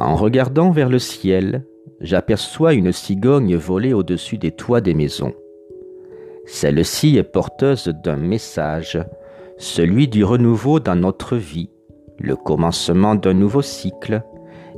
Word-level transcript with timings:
En 0.00 0.14
regardant 0.14 0.70
vers 0.70 0.88
le 0.88 1.00
ciel, 1.00 1.64
j'aperçois 2.00 2.74
une 2.74 2.92
cigogne 2.92 3.56
voler 3.56 3.92
au-dessus 3.92 4.38
des 4.38 4.52
toits 4.52 4.80
des 4.80 4.94
maisons. 4.94 5.34
Celle-ci 6.46 7.16
est 7.16 7.24
porteuse 7.24 7.88
d'un 8.04 8.16
message, 8.16 8.98
celui 9.56 10.06
du 10.06 10.22
renouveau 10.22 10.78
dans 10.78 10.94
notre 10.94 11.36
vie, 11.36 11.70
le 12.20 12.36
commencement 12.36 13.16
d'un 13.16 13.34
nouveau 13.34 13.60
cycle 13.60 14.22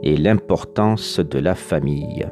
et 0.02 0.16
l'importance 0.16 1.20
de 1.20 1.38
la 1.38 1.54
famille. 1.54 2.26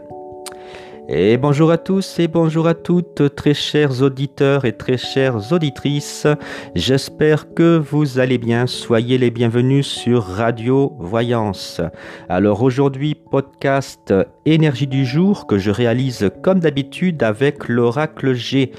Et 1.10 1.38
bonjour 1.38 1.70
à 1.70 1.78
tous 1.78 2.18
et 2.18 2.28
bonjour 2.28 2.66
à 2.66 2.74
toutes, 2.74 3.34
très 3.34 3.54
chers 3.54 4.02
auditeurs 4.02 4.66
et 4.66 4.76
très 4.76 4.98
chères 4.98 5.54
auditrices. 5.54 6.26
J'espère 6.74 7.54
que 7.54 7.78
vous 7.78 8.18
allez 8.18 8.36
bien. 8.36 8.66
Soyez 8.66 9.16
les 9.16 9.30
bienvenus 9.30 9.86
sur 9.86 10.22
Radio 10.22 10.92
Voyance. 10.98 11.80
Alors 12.28 12.62
aujourd'hui, 12.62 13.14
podcast 13.14 14.12
Énergie 14.44 14.86
du 14.86 15.06
jour 15.06 15.46
que 15.46 15.56
je 15.56 15.70
réalise 15.70 16.30
comme 16.42 16.60
d'habitude 16.60 17.22
avec 17.22 17.68
l'oracle 17.68 18.34
G. 18.34 18.72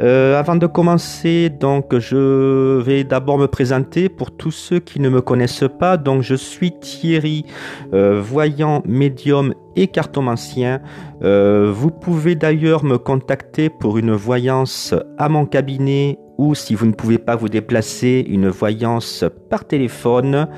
Euh, 0.00 0.38
avant 0.38 0.56
de 0.56 0.66
commencer, 0.66 1.50
donc, 1.50 1.96
je 1.98 2.80
vais 2.80 3.04
d'abord 3.04 3.38
me 3.38 3.46
présenter 3.46 4.08
pour 4.08 4.30
tous 4.30 4.50
ceux 4.50 4.78
qui 4.78 4.98
ne 4.98 5.08
me 5.08 5.20
connaissent 5.20 5.64
pas. 5.78 5.96
Donc, 5.98 6.22
je 6.22 6.34
suis 6.34 6.72
Thierry, 6.72 7.44
euh, 7.92 8.20
voyant 8.20 8.82
médium 8.86 9.54
et 9.76 9.88
cartomancien. 9.88 10.80
Euh, 11.22 11.70
vous 11.74 11.90
pouvez 11.90 12.34
d'ailleurs 12.34 12.82
me 12.82 12.96
contacter 12.96 13.68
pour 13.68 13.98
une 13.98 14.12
voyance 14.12 14.94
à 15.18 15.28
mon 15.28 15.44
cabinet 15.44 16.18
ou 16.40 16.54
si 16.54 16.74
vous 16.74 16.86
ne 16.86 16.92
pouvez 16.92 17.18
pas 17.18 17.36
vous 17.36 17.50
déplacer, 17.50 18.24
une 18.26 18.48
voyance 18.48 19.26
par 19.50 19.66
téléphone 19.66 20.48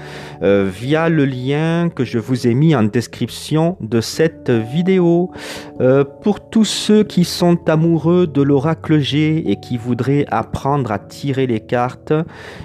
euh, 0.41 0.71
via 0.73 1.09
le 1.09 1.25
lien 1.25 1.89
que 1.89 2.05
je 2.05 2.21
vous 2.21 2.47
ai 2.47 2.55
mis 2.55 2.77
en 2.77 2.85
description 2.85 3.77
de 3.81 4.01
cette 4.01 4.51
vidéo. 4.51 5.33
Euh, 5.81 6.05
pour 6.05 6.49
tous 6.51 6.65
ceux 6.65 7.03
qui 7.03 7.25
sont 7.25 7.59
amoureux 7.69 8.29
de 8.29 8.43
l'oracle 8.43 9.01
G 9.01 9.51
et 9.51 9.57
qui 9.57 9.77
voudraient 9.77 10.25
apprendre 10.31 10.93
à 10.93 11.01
tirer 11.01 11.49
les 11.49 11.59
cartes, 11.59 12.13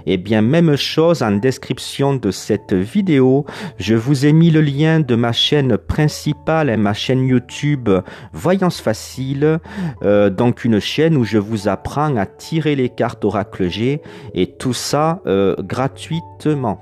eh 0.06 0.18
bien 0.18 0.44
même 0.44 0.76
chose 0.76 1.24
en 1.24 1.32
description 1.32 2.16
de 2.16 2.30
cette 2.30 2.74
vidéo. 2.74 3.48
Je 3.80 3.96
vous 3.96 4.28
ai 4.28 4.32
mis 4.32 4.52
le 4.52 4.62
lien 4.62 5.00
de 5.00 5.16
ma 5.16 5.32
chaîne 5.32 5.76
principale 5.76 6.70
et 6.70 6.78
ma 6.78 6.94
chaîne 6.94 7.26
YouTube 7.26 7.90
Voyance 8.32 8.80
Facile, 8.80 9.58
euh, 10.04 10.30
donc 10.30 10.66
une 10.66 10.80
chaîne 10.80 11.18
où 11.18 11.24
je 11.24 11.40
vous 11.40 11.68
apprends 11.68 12.16
à 12.16 12.28
tirer 12.28 12.76
les 12.76 12.90
cartes 12.90 13.07
Oracle 13.24 13.68
G 13.68 14.02
et 14.34 14.48
tout 14.48 14.74
ça 14.74 15.22
euh, 15.28 15.56
gratuitement. 15.60 16.80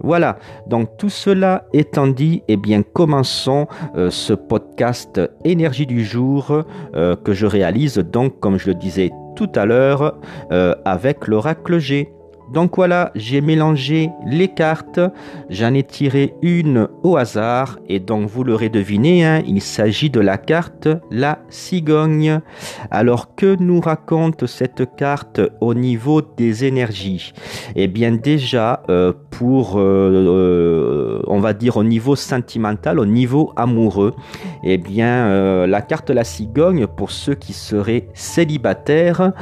Voilà, 0.00 0.38
donc 0.68 0.96
tout 0.96 1.08
cela 1.08 1.64
étant 1.72 2.06
dit, 2.06 2.42
eh 2.46 2.56
bien 2.56 2.82
commençons 2.82 3.66
euh, 3.96 4.10
ce 4.10 4.32
podcast 4.32 5.20
énergie 5.44 5.86
du 5.86 6.04
jour 6.04 6.62
euh, 6.94 7.16
que 7.16 7.32
je 7.32 7.46
réalise 7.46 7.98
donc 7.98 8.38
comme 8.38 8.58
je 8.58 8.68
le 8.68 8.74
disais 8.74 9.10
tout 9.34 9.50
à 9.54 9.66
l'heure 9.66 10.18
avec 10.84 11.28
l'oracle 11.28 11.78
G. 11.78 12.12
Donc 12.52 12.76
voilà, 12.76 13.12
j'ai 13.14 13.40
mélangé 13.40 14.10
les 14.26 14.48
cartes, 14.48 15.00
j'en 15.50 15.74
ai 15.74 15.82
tiré 15.82 16.34
une 16.40 16.88
au 17.02 17.16
hasard. 17.16 17.78
Et 17.88 18.00
donc 18.00 18.28
vous 18.28 18.42
l'aurez 18.44 18.70
deviné, 18.70 19.24
hein, 19.24 19.42
il 19.46 19.60
s'agit 19.60 20.10
de 20.10 20.20
la 20.20 20.38
carte 20.38 20.88
la 21.10 21.40
cigogne. 21.50 22.40
Alors 22.90 23.34
que 23.34 23.56
nous 23.60 23.80
raconte 23.80 24.46
cette 24.46 24.96
carte 24.96 25.40
au 25.60 25.74
niveau 25.74 26.22
des 26.22 26.64
énergies? 26.64 27.32
Eh 27.76 27.86
bien 27.86 28.12
déjà 28.12 28.82
euh, 28.88 29.12
pour, 29.30 29.78
euh, 29.78 29.80
euh, 29.80 31.22
on 31.26 31.40
va 31.40 31.52
dire 31.52 31.76
au 31.76 31.84
niveau 31.84 32.16
sentimental, 32.16 32.98
au 32.98 33.06
niveau 33.06 33.52
amoureux, 33.56 34.14
eh 34.64 34.78
bien 34.78 35.66
la 35.66 35.82
carte 35.82 36.10
la 36.10 36.24
cigogne 36.24 36.86
pour 36.86 37.10
ceux 37.10 37.34
qui 37.34 37.52
seraient 37.52 38.08
célibataires 38.14 39.32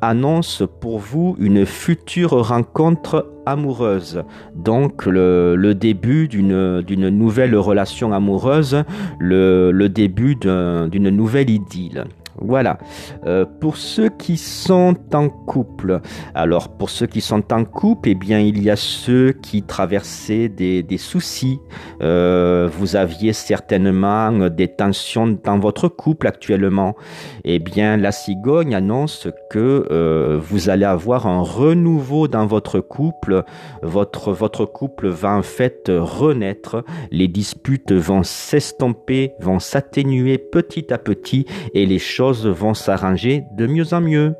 annonce 0.00 0.62
pour 0.80 0.98
vous 0.98 1.36
une 1.38 1.66
future 1.66 2.09
rencontre 2.18 3.30
amoureuse. 3.46 4.22
Donc 4.54 5.06
le, 5.06 5.72
début 5.74 6.28
d'une 6.28 6.82
nouvelle 7.10 7.56
relation 7.56 8.12
amoureuse, 8.12 8.84
le, 9.18 9.70
le 9.70 9.88
début 9.88 10.36
d'une 10.36 11.10
nouvelle 11.10 11.50
idylle. 11.50 12.04
Voilà. 12.40 12.78
Euh, 13.26 13.44
pour 13.60 13.76
ceux 13.76 14.08
qui 14.08 14.38
sont 14.38 14.96
en 15.12 15.28
couple, 15.28 16.00
alors 16.34 16.68
pour 16.68 16.88
ceux 16.88 17.06
qui 17.06 17.20
sont 17.20 17.52
en 17.52 17.64
couple, 17.64 18.08
eh 18.08 18.14
bien 18.14 18.40
il 18.40 18.62
y 18.62 18.70
a 18.70 18.76
ceux 18.76 19.32
qui 19.32 19.62
traversaient 19.62 20.48
des, 20.48 20.84
soucis. 20.98 21.60
Euh, 22.02 22.68
vous 22.72 22.96
aviez 22.96 23.32
certainement 23.32 24.48
des 24.48 24.68
tensions 24.68 25.38
dans 25.44 25.58
votre 25.58 25.88
couple 25.88 26.26
actuellement. 26.26 26.96
Eh 27.44 27.58
bien 27.58 27.96
la 27.96 28.12
cigogne 28.12 28.74
annonce 28.74 29.28
que 29.50 29.86
euh, 29.90 30.38
vous 30.40 30.70
allez 30.70 30.86
avoir 30.86 31.26
un 31.26 31.42
renouveau 31.42 32.26
dans 32.26 32.46
votre 32.46 32.80
couple. 32.80 33.44
Votre 33.82 34.32
votre 34.32 34.64
couple 34.64 35.08
va 35.08 35.32
en 35.32 35.42
fait 35.42 35.90
renaître. 35.94 36.84
Les 37.10 37.28
disputes 37.28 37.92
vont 37.92 38.22
s'estomper, 38.22 39.32
vont 39.40 39.58
s'atténuer 39.58 40.38
petit 40.38 40.92
à 40.92 40.98
petit 40.98 41.46
et 41.74 41.84
les 41.84 41.98
choses 41.98 42.29
vont 42.32 42.74
s'arranger 42.74 43.44
de 43.52 43.66
mieux 43.66 43.92
en 43.92 44.00
mieux. 44.00 44.34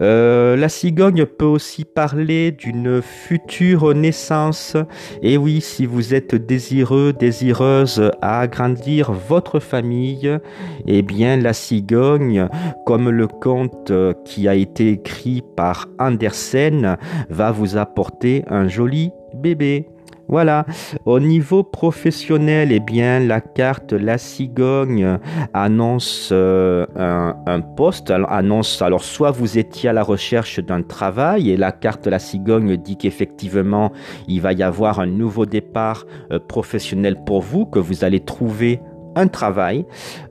Euh, 0.00 0.56
la 0.56 0.68
cigogne 0.68 1.26
peut 1.26 1.44
aussi 1.44 1.84
parler 1.84 2.52
d'une 2.52 3.02
future 3.02 3.94
naissance. 3.94 4.76
Et 5.22 5.36
oui, 5.36 5.60
si 5.60 5.84
vous 5.84 6.14
êtes 6.14 6.34
désireux, 6.34 7.12
désireuse 7.12 8.10
à 8.22 8.40
agrandir 8.40 9.12
votre 9.12 9.60
famille, 9.60 10.38
eh 10.86 11.02
bien 11.02 11.36
la 11.36 11.52
cigogne, 11.52 12.48
comme 12.86 13.10
le 13.10 13.26
conte 13.26 13.92
qui 14.24 14.48
a 14.48 14.54
été 14.54 14.92
écrit 14.92 15.42
par 15.56 15.86
Andersen, 15.98 16.96
va 17.28 17.52
vous 17.52 17.76
apporter 17.76 18.44
un 18.48 18.68
joli 18.68 19.10
bébé. 19.34 19.89
Voilà. 20.30 20.64
Au 21.06 21.18
niveau 21.18 21.64
professionnel, 21.64 22.70
eh 22.70 22.78
bien, 22.78 23.18
la 23.18 23.40
carte 23.40 23.92
La 23.92 24.16
Cigogne 24.16 25.18
annonce 25.52 26.28
euh, 26.30 26.86
un, 26.94 27.60
poste. 27.60 28.12
annonce, 28.12 28.80
alors, 28.80 29.02
soit 29.02 29.32
vous 29.32 29.58
étiez 29.58 29.88
à 29.88 29.92
la 29.92 30.04
recherche 30.04 30.60
d'un 30.60 30.82
travail 30.82 31.50
et 31.50 31.56
la 31.56 31.72
carte 31.72 32.06
La 32.06 32.20
Cigogne 32.20 32.76
dit 32.76 32.96
qu'effectivement, 32.96 33.90
il 34.28 34.40
va 34.40 34.52
y 34.52 34.62
avoir 34.62 35.00
un 35.00 35.06
nouveau 35.06 35.46
départ 35.46 36.06
euh, 36.30 36.38
professionnel 36.38 37.16
pour 37.26 37.40
vous, 37.40 37.66
que 37.66 37.80
vous 37.80 38.04
allez 38.04 38.20
trouver 38.20 38.80
un 39.16 39.26
travail. 39.26 39.84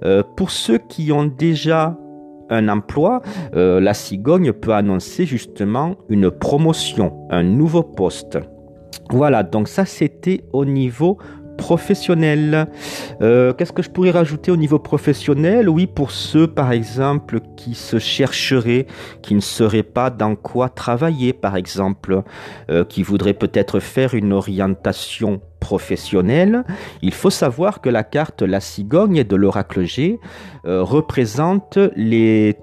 Euh, 0.05 0.23
pour 0.37 0.49
ceux 0.49 0.77
qui 0.77 1.11
ont 1.11 1.25
déjà 1.25 1.97
un 2.49 2.67
emploi, 2.67 3.21
la 3.53 3.93
cigogne 3.93 4.53
peut 4.53 4.73
annoncer 4.73 5.27
justement 5.27 5.97
une 6.09 6.31
promotion, 6.31 7.27
un 7.29 7.43
nouveau 7.43 7.83
poste. 7.83 8.39
Voilà, 9.09 9.44
donc 9.44 9.67
ça 9.67 9.85
c'était 9.85 10.44
au 10.53 10.66
niveau 10.66 11.17
professionnel. 11.59 12.67
Euh, 13.22 13.53
qu'est-ce 13.53 13.73
que 13.73 13.83
je 13.83 13.89
pourrais 13.89 14.11
rajouter 14.11 14.50
au 14.50 14.55
niveau 14.55 14.79
professionnel? 14.79 15.67
Oui, 15.67 15.88
pour 15.88 16.11
ceux 16.11 16.47
par 16.47 16.72
exemple 16.72 17.41
qui 17.57 17.75
se 17.75 17.99
chercheraient, 17.99 18.88
qui 19.22 19.35
ne 19.35 19.41
sauraient 19.41 19.83
pas 19.83 20.09
dans 20.09 20.35
quoi 20.35 20.69
travailler 20.69 21.33
par 21.33 21.57
exemple, 21.57 22.23
euh, 22.72 22.85
qui 22.85 23.03
voudraient 23.03 23.33
peut-être 23.33 23.79
faire 23.79 24.13
une 24.13 24.31
orientation 24.31 25.41
professionnelle, 25.59 26.63
il 27.01 27.13
faut 27.13 27.29
savoir 27.29 27.81
que 27.81 27.89
la 27.89 28.03
carte 28.03 28.41
La 28.41 28.61
Cigogne 28.61 29.25
de 29.25 29.35
l'Oracle 29.35 29.83
G 29.83 30.19
euh, 30.66 30.81
représente 30.81 31.78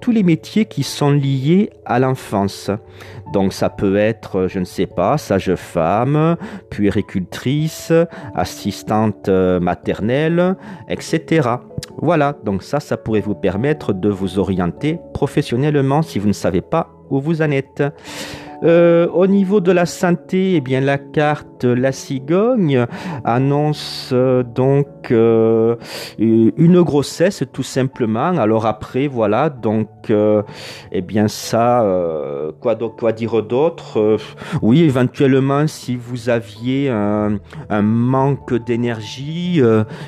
tous 0.01 0.11
les 0.11 0.23
métiers 0.23 0.65
qui 0.65 0.83
sont 0.83 1.11
liés 1.11 1.69
à 1.85 1.99
l'enfance. 1.99 2.71
Donc 3.33 3.53
ça 3.53 3.69
peut 3.69 3.97
être, 3.97 4.47
je 4.47 4.59
ne 4.59 4.65
sais 4.65 4.85
pas, 4.85 5.17
sage-femme, 5.17 6.37
puéricultrice, 6.69 7.91
assistante 8.33 9.29
euh, 9.29 9.59
maternelle, 9.59 10.55
etc. 10.89 11.49
Voilà, 11.97 12.35
donc 12.43 12.63
ça, 12.63 12.79
ça 12.79 12.97
pourrait 12.97 13.21
vous 13.21 13.35
permettre 13.35 13.93
de 13.93 14.09
vous 14.09 14.39
orienter 14.39 14.99
professionnellement 15.13 16.01
si 16.01 16.19
vous 16.19 16.27
ne 16.27 16.33
savez 16.33 16.61
pas 16.61 16.89
où 17.09 17.19
vous 17.19 17.41
en 17.41 17.51
êtes. 17.51 17.83
Euh, 18.63 19.07
au 19.13 19.27
niveau 19.27 19.61
de 19.61 19.71
la 19.71 19.85
santé, 19.85 20.55
eh 20.55 20.61
bien 20.61 20.81
la 20.81 20.97
carte 20.97 21.63
La 21.63 21.91
Cigogne 21.91 22.85
annonce 23.23 24.09
euh, 24.13 24.43
donc 24.43 24.87
euh, 25.11 25.75
une 26.17 26.81
grossesse 26.81 27.43
tout 27.53 27.63
simplement. 27.63 28.37
Alors 28.37 28.65
après, 28.65 29.07
voilà, 29.07 29.49
donc 29.49 29.89
eh 30.09 31.01
bien 31.01 31.27
ça, 31.27 31.85
quoi, 32.61 32.75
quoi 32.75 33.11
dire 33.11 33.43
d'autre? 33.43 34.17
Oui, 34.61 34.83
éventuellement, 34.83 35.67
si 35.67 35.95
vous 35.95 36.29
aviez 36.29 36.89
un, 36.89 37.39
manque 37.69 38.53
d'énergie, 38.65 39.61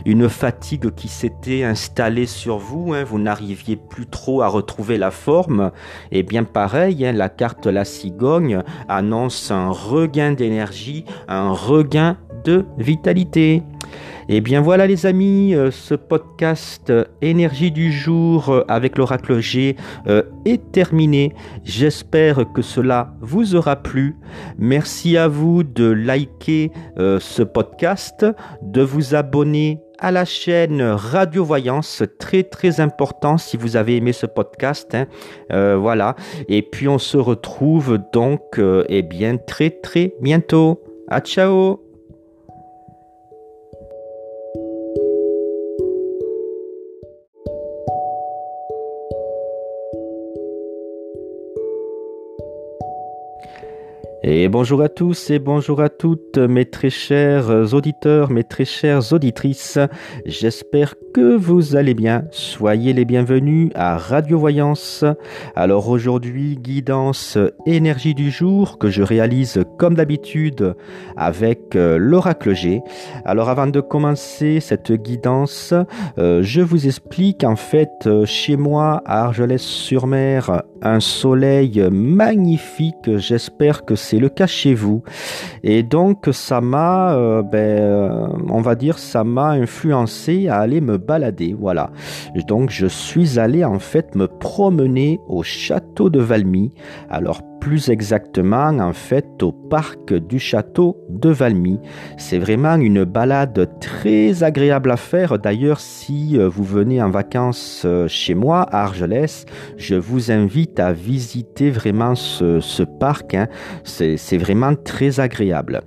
une 0.05 0.29
fatigue 0.29 0.91
qui 0.91 1.07
s'était 1.07 1.63
installée 1.63 2.25
sur 2.25 2.57
vous, 2.57 2.93
hein, 2.93 3.03
vous 3.03 3.19
n'arriviez 3.19 3.75
plus 3.75 4.07
trop 4.07 4.41
à 4.41 4.47
retrouver 4.47 4.97
la 4.97 5.11
forme, 5.11 5.71
eh 6.11 6.23
bien 6.23 6.43
pareil, 6.43 7.05
hein, 7.05 7.11
la 7.11 7.29
carte 7.29 7.67
La 7.67 7.83
Cigogne 7.83 8.38
annonce 8.88 9.51
un 9.51 9.69
regain 9.69 10.31
d'énergie, 10.33 11.06
un 11.27 11.51
regain 11.51 12.18
de 12.44 12.65
vitalité. 12.77 13.63
Eh 14.31 14.41
bien 14.41 14.62
voilà 14.62 14.86
les 14.86 15.07
amis, 15.07 15.56
euh, 15.56 15.71
ce 15.71 15.95
podcast 15.95 16.91
euh, 16.91 17.03
Énergie 17.19 17.71
du 17.71 17.91
jour 17.91 18.50
euh, 18.50 18.63
avec 18.68 18.95
l'oracle 18.95 19.39
G 19.39 19.75
est 20.45 20.71
terminé. 20.71 21.33
J'espère 21.63 22.45
que 22.53 22.62
cela 22.62 23.15
vous 23.21 23.56
aura 23.56 23.75
plu. 23.75 24.15
Merci 24.59 25.18
à 25.18 25.27
vous 25.27 25.63
de 25.63 25.89
liker 25.89 26.71
ce 26.97 27.42
podcast, 27.42 28.25
de 28.62 28.81
vous 28.81 29.15
abonner 29.15 29.80
à 29.99 30.11
la 30.11 30.25
chaîne 30.25 30.81
Radio 30.81 31.43
Voyance, 31.43 32.03
très 32.19 32.43
très 32.43 32.79
important 32.79 33.37
si 33.37 33.57
vous 33.57 33.75
avez 33.75 33.97
aimé 33.97 34.13
ce 34.13 34.25
podcast. 34.25 34.95
Hein. 34.95 35.07
voilà. 35.77 36.15
Et 36.47 36.61
puis 36.61 36.87
on 36.87 36.99
se 36.99 37.17
retrouve 37.17 37.99
donc 38.13 38.59
eh 38.89 39.01
bien 39.01 39.37
très 39.37 39.69
très 39.69 40.13
bientôt. 40.21 40.81
À 41.07 41.21
ciao 41.21 41.88
Et 54.21 54.50
bonjour 54.50 54.81
à 54.81 54.89
tous 54.89 55.30
et 55.30 55.39
bonjour 55.39 55.80
à 55.80 55.88
toutes 55.88 56.38
mes 56.38 56.66
très 56.66 56.89
chers 56.89 57.74
auditeurs, 57.74 58.30
mes 58.30 58.44
très 58.44 58.66
chères 58.66 59.13
auditrices. 59.13 59.80
J'espère 60.25 60.95
que 61.13 61.38
vous 61.38 61.77
allez 61.77 61.94
bien. 61.94 62.25
Soyez 62.31 62.92
les 62.92 63.06
bienvenus 63.06 63.71
à 63.75 63.98
Radio 63.98 64.38
Voyance. 64.38 65.06
Alors 65.56 65.88
aujourd'hui, 65.88 66.57
guidance 66.57 67.38
énergie 67.66 68.13
du 68.13 68.30
jour 68.30 68.77
que 68.77 68.89
je 68.89 69.04
réalise 69.04 69.63
comme 69.77 69.95
d'habitude 69.95 70.75
avec 71.16 71.77
euh, 71.77 71.98
l'oracle 71.98 72.54
G. 72.54 72.81
Alors 73.24 73.48
avant 73.48 73.68
de 73.68 73.80
commencer 73.80 74.60
cette 74.60 74.92
guidance, 74.92 75.74
euh, 76.18 76.44
je 76.44 76.60
vous 76.60 76.88
explique 76.88 77.45
en 77.45 77.56
fait 77.56 77.89
euh, 78.06 78.25
chez 78.25 78.57
moi 78.57 79.01
à 79.06 79.24
Argelès-sur-Mer 79.24 80.63
un 80.81 80.99
soleil 80.99 81.81
magnifique. 81.91 83.17
J'espère 83.17 83.85
que 83.85 83.95
c'est 83.95 84.19
le 84.19 84.29
cas 84.29 84.47
chez 84.47 84.73
vous. 84.73 85.03
Et 85.63 85.83
donc 85.83 86.29
ça 86.31 86.61
m'a, 86.61 87.13
euh, 87.13 87.41
ben, 87.41 87.57
euh, 87.57 88.27
on 88.49 88.61
va 88.61 88.75
dire, 88.75 88.99
ça 88.99 89.23
m'a 89.23 89.49
influencé 89.49 90.47
à 90.47 90.57
aller 90.57 90.81
me 90.81 90.97
balader. 90.97 91.55
Voilà. 91.57 91.91
Donc 92.47 92.69
je 92.69 92.87
suis 92.87 93.39
allé 93.39 93.63
en 93.63 93.79
fait 93.79 94.15
me 94.15 94.27
promener 94.27 95.19
au 95.27 95.43
château 95.43 96.09
de 96.09 96.19
Valmy. 96.19 96.73
Alors 97.09 97.41
plus 97.59 97.89
exactement 97.89 98.79
en 98.79 98.94
fait 98.94 99.44
au 99.44 99.51
parc 99.51 100.13
du 100.13 100.39
château 100.39 100.97
de 101.09 101.29
Valmy. 101.29 101.79
C'est 102.17 102.39
vraiment 102.39 102.75
une 102.75 103.03
balade 103.03 103.69
très 103.79 104.44
agréable 104.44 104.91
à 104.91 104.97
faire. 104.97 105.38
D'ailleurs, 105.39 105.79
si 105.79 106.38
euh, 106.38 106.47
vous 106.47 106.63
venez 106.63 107.01
en 107.01 107.09
vacances 107.09 107.83
euh, 107.85 108.07
chez 108.07 108.35
moi 108.35 108.61
à 108.61 108.83
Argelès, 108.83 109.45
je 109.77 109.95
vous 109.95 110.31
invite 110.31 110.79
à 110.79 110.94
visiter 110.94 111.69
vraiment 111.69 112.15
ce, 112.15 112.83
parc. 113.00 113.33
Hein. 113.33 113.47
C'est 113.83 114.38
vraiment 114.38 114.75
très 114.75 115.19
agréable. 115.19 115.81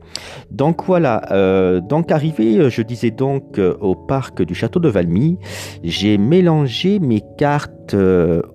Donc 0.51 0.85
voilà, 0.85 1.23
euh, 1.33 1.81
donc 1.81 2.11
arrivé, 2.11 2.71
je 2.71 2.83
disais 2.83 3.11
donc 3.11 3.59
au 3.81 3.95
parc 3.95 4.43
du 4.43 4.55
château 4.55 4.81
de 4.81 4.89
Valmy, 4.89 5.39
j'ai 5.83 6.19
mélangé 6.19 6.99
mes 6.99 7.23
cartes 7.37 7.95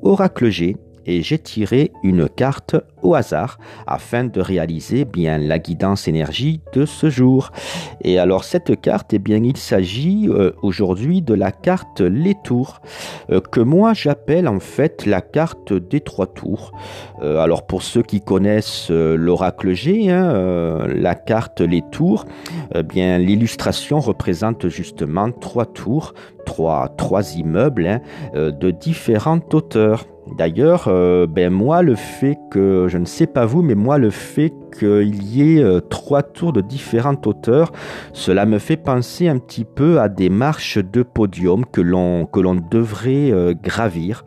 Oracle 0.01 0.49
G 0.49 0.77
et 1.07 1.21
j'ai 1.23 1.39
tiré 1.39 1.91
une 2.03 2.29
carte 2.29 2.75
au 3.01 3.15
hasard 3.15 3.57
afin 3.87 4.25
de 4.25 4.41
réaliser 4.41 5.05
bien 5.05 5.37
la 5.37 5.59
guidance 5.59 6.07
énergie 6.07 6.61
de 6.73 6.85
ce 6.85 7.09
jour. 7.09 7.51
Et 8.01 8.19
alors 8.19 8.43
cette 8.43 8.79
carte, 8.81 9.13
eh 9.13 9.19
bien 9.19 9.37
il 9.37 9.57
s'agit 9.57 10.27
euh, 10.29 10.51
aujourd'hui 10.61 11.21
de 11.21 11.33
la 11.33 11.51
carte 11.51 12.01
Les 12.01 12.35
Tours 12.43 12.81
euh, 13.31 13.39
que 13.39 13.61
moi 13.61 13.93
j'appelle 13.93 14.47
en 14.47 14.59
fait 14.59 15.05
la 15.05 15.21
carte 15.21 15.73
des 15.73 16.01
trois 16.01 16.27
tours. 16.27 16.71
Euh, 17.21 17.39
alors 17.39 17.65
pour 17.65 17.81
ceux 17.81 18.03
qui 18.03 18.21
connaissent 18.21 18.89
l'oracle 18.89 19.73
G, 19.73 20.09
hein, 20.09 20.87
la 20.87 21.15
carte 21.15 21.61
Les 21.61 21.83
Tours, 21.91 22.25
eh 22.75 22.83
bien 22.83 23.17
l'illustration 23.17 23.99
représente 23.99 24.67
justement 24.67 25.31
trois 25.31 25.65
tours, 25.65 26.13
trois, 26.45 26.89
trois 26.97 27.35
immeubles 27.35 27.87
hein, 27.87 28.01
de 28.33 28.71
différentes 28.71 29.53
hauteurs. 29.53 30.05
D'ailleurs, 30.35 30.85
euh, 30.87 31.25
ben 31.27 31.51
moi, 31.51 31.81
le 31.81 31.95
fait 31.95 32.37
que, 32.51 32.87
je 32.89 32.97
ne 32.97 33.05
sais 33.05 33.27
pas 33.27 33.45
vous, 33.45 33.61
mais 33.61 33.75
moi, 33.75 33.97
le 33.97 34.09
fait 34.09 34.53
qu'il 34.77 35.23
y 35.23 35.57
ait 35.57 35.63
euh, 35.63 35.79
trois 35.79 36.21
tours 36.23 36.53
de 36.53 36.61
différentes 36.61 37.25
hauteurs, 37.25 37.71
cela 38.13 38.45
me 38.45 38.59
fait 38.59 38.77
penser 38.77 39.27
un 39.27 39.37
petit 39.37 39.65
peu 39.65 39.99
à 39.99 40.09
des 40.09 40.29
marches 40.29 40.77
de 40.77 41.03
podium 41.03 41.65
que 41.65 41.81
l'on 41.81 42.25
que 42.25 42.39
l'on 42.39 42.55
devrait 42.55 43.31
euh, 43.31 43.53
gravir. 43.53 44.25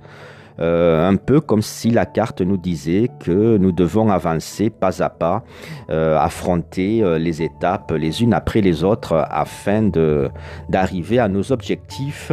un 0.58 1.16
peu 1.16 1.40
comme 1.40 1.62
si 1.62 1.90
la 1.90 2.04
carte 2.04 2.42
nous 2.42 2.58
disait 2.58 3.08
que 3.24 3.56
nous 3.56 3.72
devons 3.72 4.10
avancer 4.10 4.68
pas 4.68 5.02
à 5.02 5.08
pas, 5.08 5.42
affronter 5.88 7.02
les 7.18 7.40
étapes 7.40 7.92
les 7.96 8.22
unes 8.22 8.34
après 8.34 8.60
les 8.60 8.84
autres 8.84 9.14
afin 9.30 9.90
d'arriver 10.68 11.18
à 11.18 11.28
nos 11.28 11.50
objectifs 11.50 12.30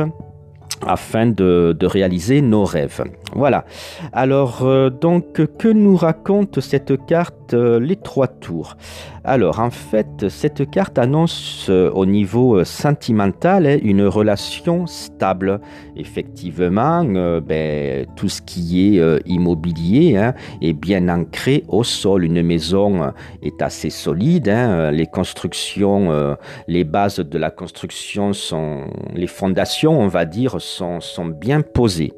afin 0.85 1.27
de, 1.27 1.75
réaliser 1.81 2.41
nos 2.41 2.65
rêves. 2.65 3.03
Voilà. 3.35 3.65
Alors, 4.13 4.59
euh, 4.63 4.89
donc, 4.89 5.33
que 5.57 5.67
nous 5.67 5.97
raconte 5.97 6.61
cette 6.61 7.05
carte 7.05 7.53
euh, 7.53 7.79
Les 7.79 7.97
Trois 7.97 8.27
Tours? 8.27 8.77
Alors, 9.23 9.59
en 9.59 9.69
fait, 9.69 10.29
cette 10.29 10.69
carte 10.71 10.97
annonce 10.97 11.67
euh, 11.69 11.91
au 11.91 12.05
niveau 12.05 12.63
sentimental 12.63 13.67
hein, 13.67 13.77
une 13.83 14.03
relation 14.05 14.87
stable. 14.87 15.59
Effectivement, 15.97 17.03
ben, 17.41 18.05
tout 18.15 18.29
ce 18.29 18.41
qui 18.41 18.97
est 18.97 19.21
immobilier 19.25 20.15
hein, 20.15 20.33
est 20.61 20.73
bien 20.73 21.09
ancré 21.09 21.65
au 21.67 21.83
sol. 21.83 22.23
Une 22.23 22.41
maison 22.41 23.11
est 23.41 23.61
assez 23.61 23.89
solide. 23.89 24.47
Hein. 24.47 24.91
les 24.91 25.07
constructions, 25.07 26.37
les 26.67 26.83
bases 26.83 27.19
de 27.19 27.37
la 27.37 27.51
construction 27.51 28.31
sont, 28.33 28.85
les 29.13 29.27
fondations, 29.27 29.99
on 29.99 30.07
va 30.07 30.25
dire, 30.25 30.61
sont, 30.61 31.01
sont 31.01 31.25
bien 31.25 31.61
posées. 31.61 32.13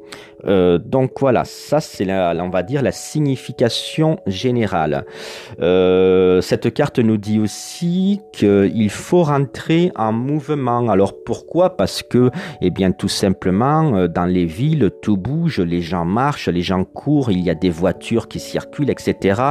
Euh, 0.46 0.78
donc 0.78 1.20
voilà, 1.20 1.44
ça 1.44 1.80
c'est 1.80 2.10
on 2.10 2.50
va 2.50 2.62
dire 2.62 2.82
la 2.82 2.92
signification 2.92 4.18
générale. 4.26 5.04
Euh, 5.60 6.40
cette 6.40 6.72
carte 6.72 6.98
nous 6.98 7.16
dit 7.16 7.38
aussi 7.38 8.20
qu'il 8.32 8.90
faut 8.90 9.22
rentrer 9.22 9.92
en 9.96 10.12
mouvement. 10.12 10.88
Alors 10.88 11.14
pourquoi? 11.24 11.76
Parce 11.76 12.02
que, 12.02 12.30
eh 12.60 12.70
bien, 12.70 12.92
tout 12.92 13.08
simplement, 13.08 13.96
euh, 13.96 14.08
dans 14.08 14.26
les 14.26 14.46
villes, 14.46 14.90
tout 15.02 15.16
bouge, 15.16 15.60
les 15.60 15.82
gens 15.82 16.04
marchent, 16.04 16.48
les 16.48 16.62
gens 16.62 16.84
courent, 16.84 17.30
il 17.30 17.40
y 17.40 17.50
a 17.50 17.54
des 17.54 17.70
voitures 17.70 18.28
qui 18.28 18.40
circulent, 18.40 18.90
etc. 18.90 19.42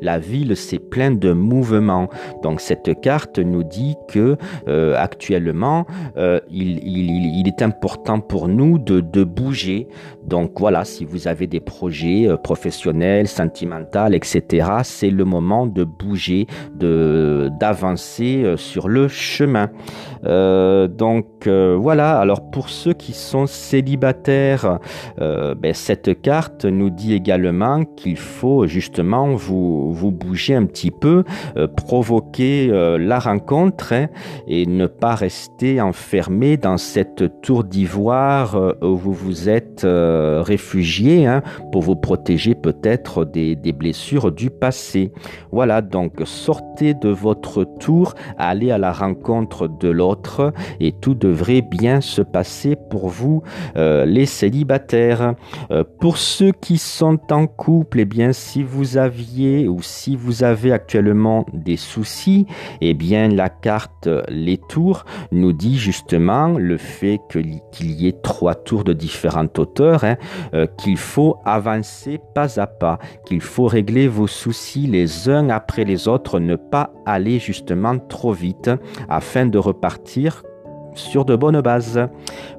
La 0.00 0.18
ville, 0.18 0.56
c'est 0.56 0.78
plein 0.78 1.10
de 1.10 1.32
mouvements. 1.32 2.08
Donc 2.42 2.60
cette 2.60 3.00
carte 3.00 3.38
nous 3.38 3.62
dit 3.62 3.96
que 4.08 4.36
actuellement, 4.96 5.86
il, 6.50 7.46
est 7.46 7.62
important 7.62 8.20
pour 8.20 8.48
nous 8.48 8.78
de 8.78 9.24
bouger. 9.24 9.88
Donc 10.28 10.60
voilà, 10.60 10.84
si 10.84 11.06
vous 11.06 11.26
avez 11.26 11.46
des 11.46 11.60
projets 11.60 12.28
euh, 12.28 12.36
professionnels, 12.36 13.28
sentimentaux, 13.28 14.12
etc., 14.12 14.68
c'est 14.82 15.10
le 15.10 15.24
moment 15.24 15.66
de 15.66 15.84
bouger, 15.84 16.46
d'avancer 16.74 18.42
euh, 18.44 18.56
sur 18.58 18.88
le 18.88 19.08
chemin. 19.08 19.70
Euh, 20.24 20.86
donc 20.86 21.37
voilà, 21.46 22.18
alors 22.18 22.50
pour 22.50 22.68
ceux 22.68 22.92
qui 22.92 23.12
sont 23.12 23.46
célibataires, 23.46 24.78
ben, 25.18 25.74
cette 25.74 26.20
carte 26.20 26.64
nous 26.64 26.90
dit 26.90 27.14
également 27.14 27.84
qu'il 27.84 28.16
faut 28.16 28.66
justement 28.66 29.34
vous, 29.34 30.12
bouger 30.12 30.54
un 30.54 30.66
petit 30.66 30.90
peu, 30.90 31.24
provoquer 31.76 32.68
la 32.98 33.18
rencontre 33.18 33.92
hein, 33.92 34.08
et 34.46 34.66
ne 34.66 34.86
pas 34.86 35.14
rester 35.14 35.80
enfermé 35.80 36.56
dans 36.56 36.76
cette 36.76 37.40
tour 37.40 37.64
d'ivoire 37.64 38.74
où 38.82 38.96
vous 38.96 39.12
vous 39.12 39.48
êtes 39.48 39.82
réfugiés 39.84 41.26
hein, 41.26 41.42
pour 41.72 41.82
vous 41.82 41.96
protéger 41.96 42.54
peut-être 42.54 43.24
des, 43.24 43.56
blessures 43.72 44.32
du 44.32 44.50
passé. 44.50 45.12
Voilà, 45.52 45.82
donc 45.82 46.14
sortez 46.24 46.94
de 46.94 47.08
votre 47.08 47.64
tour, 47.64 48.14
allez 48.38 48.70
à 48.70 48.78
la 48.78 48.92
rencontre 48.92 49.68
de 49.68 49.88
l'autre 49.88 50.52
et 50.80 50.92
tout 50.92 51.14
devrait 51.28 51.60
bien 51.60 52.00
se 52.00 52.22
passer 52.22 52.74
pour 52.90 53.08
vous, 53.08 53.42
euh, 53.76 54.06
les 54.06 54.26
célibataires. 54.26 55.34
Euh, 55.70 55.84
pour 56.00 56.16
ceux 56.16 56.52
qui 56.52 56.78
sont 56.78 57.20
en 57.30 57.46
couple, 57.46 57.98
et 57.98 58.02
eh 58.02 58.04
bien, 58.04 58.32
si 58.32 58.62
vous 58.62 58.96
aviez 58.96 59.68
ou 59.68 59.82
si 59.82 60.16
vous 60.16 60.42
avez 60.42 60.72
actuellement 60.72 61.44
des 61.52 61.76
soucis, 61.76 62.46
et 62.80 62.90
eh 62.90 62.94
bien, 62.94 63.28
la 63.28 63.50
carte 63.50 64.08
Les 64.28 64.56
Tours 64.56 65.04
nous 65.32 65.52
dit 65.52 65.78
justement 65.78 66.48
le 66.58 66.78
fait 66.78 67.20
qu'il 67.30 67.90
y 67.90 68.08
ait 68.08 68.20
trois 68.22 68.54
tours 68.54 68.84
de 68.84 68.94
différentes 68.94 69.58
hauteurs, 69.58 70.04
hein, 70.04 70.16
euh, 70.54 70.66
qu'il 70.78 70.96
faut 70.96 71.36
avancer 71.44 72.20
pas 72.34 72.58
à 72.58 72.66
pas, 72.66 72.98
qu'il 73.26 73.42
faut 73.42 73.66
régler 73.66 74.08
vos 74.08 74.26
soucis 74.26 74.86
les 74.86 75.28
uns 75.28 75.50
après 75.50 75.84
les 75.84 76.08
autres, 76.08 76.40
ne 76.40 76.56
pas 76.56 76.90
aller 77.04 77.38
justement 77.38 77.98
trop 77.98 78.32
vite 78.32 78.70
afin 79.08 79.46
de 79.46 79.58
repartir 79.58 80.42
sur 80.98 81.24
de 81.24 81.36
bonnes 81.36 81.60
bases. 81.60 82.08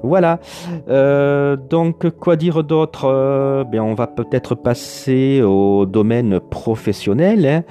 Voilà. 0.02 0.40
Euh, 0.88 1.56
donc, 1.56 2.10
quoi 2.18 2.36
dire 2.36 2.64
d'autre 2.64 3.04
euh, 3.04 3.64
ben, 3.64 3.80
On 3.80 3.94
va 3.94 4.06
peut-être 4.06 4.54
passer 4.54 5.42
au 5.42 5.86
domaine 5.86 6.40
professionnel. 6.40 7.46
Hein. 7.46 7.62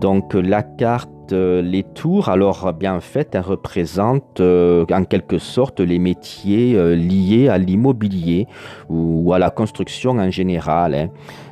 Donc, 0.00 0.34
la 0.34 0.62
carte 0.62 1.10
les 1.32 1.82
tours, 1.82 2.28
alors 2.28 2.72
bien 2.72 2.94
en 2.94 3.00
fait, 3.00 3.34
elle 3.34 3.40
représente 3.40 4.40
en 4.40 5.04
quelque 5.10 5.38
sorte 5.38 5.80
les 5.80 5.98
métiers 5.98 6.94
liés 6.94 7.48
à 7.48 7.58
l'immobilier 7.58 8.46
ou, 8.88 9.32
à 9.32 9.40
la 9.40 9.50
construction 9.50 10.12
en 10.12 10.30
général. 10.30 10.94
Hein. 10.94 11.08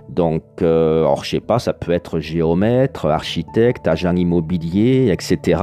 Donc, 0.09 0.43
euh, 0.63 1.01
alors, 1.01 1.25
je 1.25 1.31
sais 1.31 1.41
pas, 1.41 1.59
ça 1.59 1.73
peut 1.73 1.93
être 1.93 2.21
géomètre, 2.21 3.07
architecte, 3.07 3.89
agent 3.89 4.15
immobilier, 4.15 5.11
etc. 5.11 5.63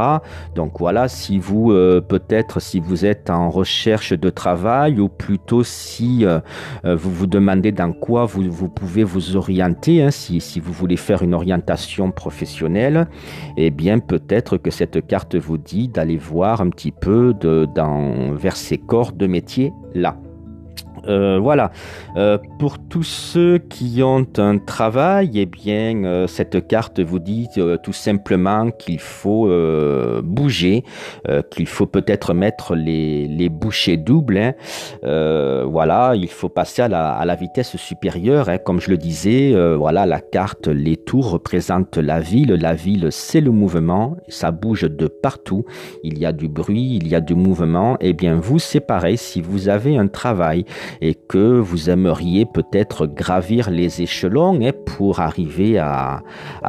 Donc 0.56 0.80
voilà, 0.80 1.08
si 1.08 1.38
vous, 1.38 1.72
euh, 1.72 2.02
peut-être, 2.02 2.60
si 2.60 2.80
vous 2.80 3.06
êtes 3.06 3.30
en 3.30 3.50
recherche 3.50 4.14
de 4.14 4.30
travail 4.30 5.00
ou 5.00 5.10
plutôt 5.10 5.64
si 5.64 6.26
euh, 6.26 6.40
vous 6.84 7.12
vous 7.12 7.28
demandez 7.28 7.72
dans 7.72 7.94
quoi 7.94 8.26
vous, 8.26 8.70
pouvez 8.70 9.04
vous 9.04 9.36
orienter, 9.38 10.04
hein, 10.04 10.12
si, 10.12 10.42
si 10.42 10.60
vous 10.60 10.74
voulez 10.74 10.98
faire 10.98 11.22
une 11.22 11.34
orientation 11.34 12.12
professionnelle, 12.12 13.08
eh 13.58 13.70
bien 13.70 14.00
peut-être 14.00 14.58
que 14.58 14.72
cette 14.72 15.06
carte 15.06 15.36
vous 15.36 15.58
dit 15.58 15.88
d'aller 15.88 16.18
voir 16.18 16.62
un 16.62 16.70
petit 16.70 16.92
peu 16.92 17.34
vers 18.34 18.56
ces 18.56 18.78
corps 18.78 19.12
de 19.12 19.28
métier 19.28 19.72
là. 19.94 20.16
Euh, 21.08 21.40
voilà. 21.42 21.72
Euh, 22.16 22.38
pour 22.60 22.78
tous 22.80 23.04
ceux 23.04 23.58
qui 23.58 24.02
ont 24.04 24.28
un 24.38 24.58
travail, 24.58 25.32
eh 25.36 25.46
bien, 25.46 26.04
euh, 26.04 26.28
cette 26.28 26.68
carte 26.68 27.00
vous 27.00 27.20
dit 27.20 27.48
tout 27.84 27.94
simplement 27.94 28.72
qu'il 28.72 29.00
faut 29.00 29.50
bouger, 30.24 30.84
qu'il 31.50 31.68
faut 31.68 31.86
peut-être 31.86 32.34
mettre 32.34 32.76
les, 32.76 33.50
bouchées 33.50 33.98
doubles. 33.98 34.38
Hein. 34.38 34.54
voilà, 35.66 36.14
il 36.16 36.30
faut 36.30 36.50
passer 36.50 36.84
à 36.84 36.88
la, 36.88 37.14
à 37.14 37.26
la 37.26 37.36
vitesse 37.36 37.76
supérieure. 37.78 38.50
Hein. 38.50 38.58
Comme 38.58 38.80
je 38.80 38.90
le 38.90 38.98
disais, 38.98 39.54
voilà, 39.76 40.06
la 40.06 40.22
carte, 40.22 40.68
les 40.68 40.98
tours 40.98 41.32
représentent 41.32 41.98
la 41.98 42.20
ville. 42.20 42.54
La 42.54 42.74
ville, 42.74 43.08
c'est 43.12 43.42
le 43.42 43.52
mouvement. 43.52 44.18
Ça 44.28 44.52
bouge 44.52 44.84
de 44.84 45.08
partout. 45.08 45.66
Il 46.04 46.20
y 46.20 46.26
a 46.26 46.32
du 46.32 46.48
bruit, 46.48 47.00
il 47.02 47.08
y 47.08 47.16
a 47.16 47.22
du 47.22 47.36
mouvement. 47.36 47.98
Eh 48.00 48.14
bien, 48.14 48.36
vous, 48.36 48.60
c'est 48.60 48.80
pareil. 48.80 49.18
Si 49.18 49.42
vous 49.42 49.70
avez 49.70 49.98
un 49.98 50.08
travail, 50.08 50.66
et 51.00 51.16
que 51.16 51.60
vous 51.60 51.90
aimeriez 51.90 52.46
peut-être 52.46 53.08
gravir 53.08 53.70
les 53.70 54.02
échelons 54.02 54.60
hein, 54.62 54.72
pour 54.86 55.20
arriver 55.20 55.78
à, 55.78 56.22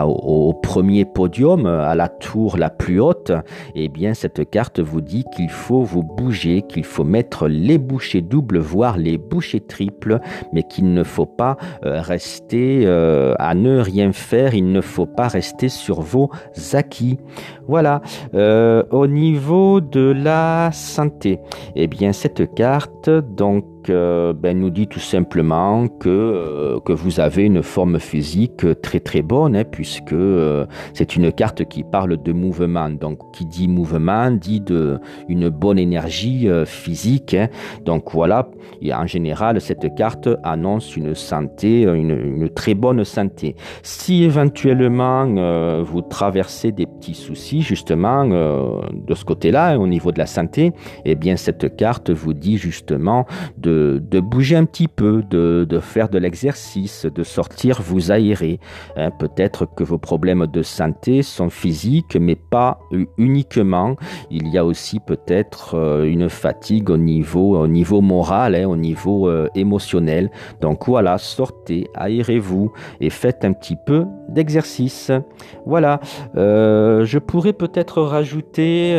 au, 0.05 0.55
premier 0.55 1.05
podium, 1.05 1.67
à 1.67 1.95
la 1.95 2.09
tour 2.09 2.57
la 2.57 2.71
plus 2.71 3.01
haute, 3.01 3.33
eh 3.75 3.89
bien 3.89 4.15
cette 4.15 4.49
carte 4.51 4.81
vous 4.81 5.01
dit 5.01 5.25
qu'il 5.35 5.51
faut 5.51 5.83
vous 5.83 6.03
bouger, 6.03 6.63
qu'il 6.63 6.85
faut 6.85 7.05
mettre 7.05 7.49
les 7.49 7.79
bouchées 7.79 8.23
doubles, 8.23 8.59
voire 8.59 8.97
les 8.97 9.19
bouchées 9.19 9.61
triples, 9.61 10.21
mais 10.53 10.63
qu'il 10.63 10.93
ne 10.93 11.03
faut 11.03 11.27
pas 11.27 11.57
euh, 11.85 12.01
rester 12.01 12.83
euh, 12.85 13.35
à 13.39 13.55
ne 13.55 13.79
rien 13.79 14.13
faire, 14.13 14.55
il 14.55 14.73
ne 14.73 14.81
faut 14.81 15.07
pas 15.07 15.29
rester 15.29 15.69
sur 15.69 16.01
vos 16.01 16.31
acquis. 16.73 17.19
Voilà. 17.69 18.03
Euh, 18.35 18.83
au 18.91 19.07
niveau 19.07 19.81
de 19.81 20.13
la 20.13 20.71
santé, 20.73 21.41
eh 21.77 21.87
bien 21.87 22.13
cette 22.13 22.55
carte 22.55 23.11
donc 23.11 23.65
ben, 23.91 24.59
nous 24.59 24.71
dit 24.71 24.87
tout 24.87 25.01
simplement 25.01 25.89
que, 25.89 26.09
euh, 26.09 26.81
que 26.81 26.93
vous 26.93 27.21
avez 27.21 27.45
une 27.45 27.63
forme 27.63 27.99
physique 27.99 28.65
très 28.83 29.01
très 29.01 29.23
bonne, 29.23 29.57
hein, 29.57 29.65
puisque 29.65 30.13
euh, 30.13 30.67
c'est 30.95 31.17
une 31.17 31.33
carte 31.33 31.65
qui 31.65 31.83
parle 31.83 32.23
de 32.23 32.33
mouvement. 32.33 32.91
Donc, 32.91 33.19
qui 33.33 33.45
dit 33.47 33.69
mouvement 33.69 34.31
dit 34.31 34.61
de 34.61 34.99
une 35.29 35.49
bonne 35.49 35.79
énergie 35.79 36.49
euh, 36.49 36.65
physique. 36.65 37.35
Hein. 37.35 37.49
Donc 37.85 38.13
voilà, 38.13 38.49
en 38.93 39.07
général, 39.07 39.61
cette 39.61 39.95
carte 39.95 40.29
annonce 40.45 40.97
une 40.97 41.15
santé, 41.15 41.83
une, 41.83 42.11
une 42.11 42.49
très 42.49 42.75
bonne 42.75 43.05
santé. 43.05 43.57
Si 43.83 44.25
éventuellement 44.25 45.83
vous 45.83 46.03
traversez 46.03 46.73
des 46.73 46.87
petits 46.87 47.15
soucis, 47.15 47.63
justement, 47.63 48.27
de 48.27 49.15
ce 49.15 49.25
côté-là, 49.25 49.79
au 49.79 49.87
niveau 49.87 50.13
de 50.13 50.19
la 50.19 50.27
santé, 50.27 50.73
eh 51.05 51.15
bien 51.15 51.37
cette 51.37 51.77
carte 51.77 52.11
vous 52.11 52.33
dit 52.33 52.59
justement 52.59 53.27
de 53.59 53.72
de, 54.01 54.21
bouger 54.21 54.57
un 54.57 54.65
petit 54.65 54.89
peu, 54.89 55.23
de, 55.29 55.67
faire 55.81 56.09
de 56.09 56.19
l'exercice, 56.19 57.07
de 57.07 57.23
sortir 57.23 57.81
vous 57.83 58.13
aérer. 58.13 58.61
Hein, 58.97 59.11
peut-être 59.11 59.67
que 59.67 59.85
vos 59.85 59.99
problèmes 59.99 60.47
de 60.47 60.63
santé 60.63 61.23
sont 61.23 61.51
physiques, 61.51 62.17
mais 62.17 62.37
pas 62.37 62.79
uniquement. 63.19 63.97
Il 64.31 64.49
y 64.49 64.59
a 64.59 64.65
aussi 64.65 65.01
peut-être 65.01 65.75
euh, 65.75 66.05
une 66.05 66.29
fatigue 66.29 66.91
au 66.91 66.97
niveau, 66.97 67.59
au 67.59 67.67
niveau 67.67 68.01
moral, 68.01 68.55
hein, 68.55 68.67
au 68.67 68.77
niveau 68.77 69.29
euh, 69.29 69.49
émotionnel. 69.55 70.31
Donc 70.61 70.87
voilà, 70.87 71.19
sortez, 71.19 71.89
aérez-vous 71.95 72.73
et 73.01 73.11
faites 73.11 73.45
un 73.45 73.53
petit 73.53 73.77
peu 73.87 74.05
d'exercice. 74.29 75.11
Voilà, 75.67 76.01
euh, 76.37 77.05
je 77.05 77.19
pourrais 77.19 77.53
peut-être 77.53 78.03
rajouter 78.03 78.99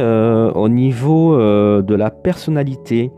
au 0.55 0.69
niveau 0.69 1.37
de 1.37 1.95
la 1.95 2.09
personnalité 2.09 3.11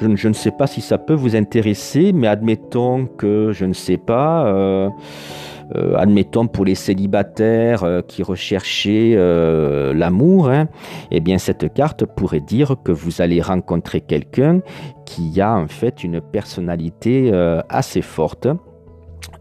je, 0.00 0.28
ne 0.28 0.32
sais 0.32 0.50
pas 0.50 0.66
si 0.66 0.80
ça 0.80 0.98
peut 0.98 1.14
vous 1.14 1.36
intéresser, 1.36 2.12
mais 2.12 2.26
admettons 2.26 3.06
que 3.06 3.52
je 3.52 3.64
ne 3.64 3.72
sais 3.72 3.96
pas. 3.96 4.46
Euh, 4.46 4.88
euh, 5.74 5.96
admettons 5.96 6.48
pour 6.48 6.66
les 6.66 6.74
célibataires 6.74 7.82
euh, 7.84 8.02
qui 8.02 8.22
recherchaient 8.22 9.14
l'amour, 9.94 10.50
hein, 10.50 10.68
eh 11.10 11.20
bien 11.20 11.38
cette 11.38 11.72
carte 11.72 12.04
pourrait 12.04 12.40
dire 12.40 12.76
que 12.84 12.92
vous 12.92 13.22
allez 13.22 13.40
rencontrer 13.40 14.00
quelqu'un 14.00 14.60
qui 15.06 15.40
a 15.40 15.54
en 15.54 15.68
fait 15.68 16.04
une 16.04 16.20
personnalité 16.20 17.32
assez 17.68 18.02
forte 18.02 18.48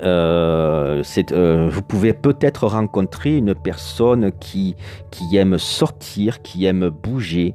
euh, 0.03 1.03
euh, 1.31 1.69
vous 1.71 1.81
pouvez 1.81 2.13
peut-être 2.13 2.67
rencontrer 2.67 3.37
une 3.37 3.53
personne 3.53 4.31
qui, 4.39 4.75
aime 5.33 5.57
sortir, 5.57 6.41
qui 6.41 6.65
aime 6.65 6.89
bouger, 6.89 7.53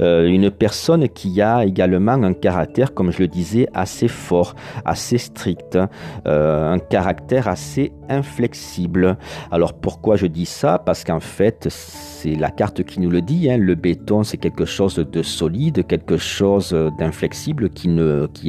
euh, 0.00 0.26
une 0.26 0.50
personne 0.50 1.08
qui 1.08 1.40
a 1.40 1.64
également 1.64 2.12
un 2.12 2.32
caractère, 2.32 2.94
comme 2.94 3.12
je 3.12 3.20
le 3.20 3.28
disais, 3.28 3.68
assez 3.74 4.08
fort, 4.08 4.54
assez 4.84 5.18
strict, 5.18 5.78
un 6.24 6.78
caractère 6.78 7.48
assez 7.48 7.92
inflexible. 8.08 9.16
Alors 9.50 9.74
pourquoi 9.74 10.16
je 10.16 10.26
dis 10.26 10.46
ça? 10.46 10.78
Parce 10.78 11.04
qu'en 11.04 11.20
fait, 11.20 11.68
c'est 11.68 12.34
la 12.34 12.50
carte 12.50 12.82
qui 12.82 13.00
nous 13.00 13.10
le 13.10 13.22
dit. 13.22 13.50
Hein. 13.50 13.58
Le 13.58 13.74
béton, 13.74 14.24
c'est 14.24 14.38
quelque 14.38 14.64
chose 14.64 14.96
de 14.96 15.22
solide, 15.22 15.86
quelque 15.86 16.16
chose 16.16 16.76
d'inflexible 16.98 17.70
qui, 17.70 17.88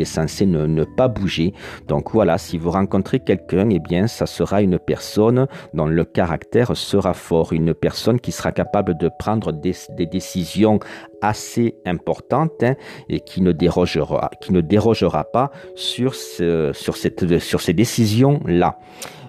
est 0.01 0.05
censé 0.05 0.45
ne, 0.45 0.83
pas 0.83 1.07
bouger. 1.07 1.53
Donc 1.87 2.11
voilà, 2.11 2.37
si 2.37 2.57
vous 2.57 2.71
rencontrez 2.71 3.19
quelqu'un 3.19 3.35
quelqu'un, 3.35 3.69
eh 3.69 3.79
bien, 3.79 4.07
ça 4.07 4.25
sera 4.25 4.61
une 4.61 4.79
personne 4.79 5.47
dont 5.73 5.87
le 5.87 6.05
caractère 6.05 6.75
sera 6.75 7.13
fort, 7.13 7.53
une 7.53 7.73
personne 7.73 8.19
qui 8.19 8.31
sera 8.31 8.51
capable 8.51 8.97
de 8.97 9.09
prendre 9.19 9.51
des, 9.51 9.75
décisions 10.05 10.79
assez 11.21 11.75
importantes 11.85 12.63
hein, 12.63 12.75
et 13.09 13.19
qui 13.19 13.41
ne 13.41 13.51
dérogera, 13.51 14.29
qui 14.41 14.53
ne 14.53 14.61
dérogera 14.61 15.25
pas 15.25 15.51
sur, 15.75 16.15
ce, 16.15 16.71
sur, 16.73 16.95
cette, 16.97 17.39
sur 17.39 17.61
ces 17.61 17.73
décisions-là. 17.73 18.77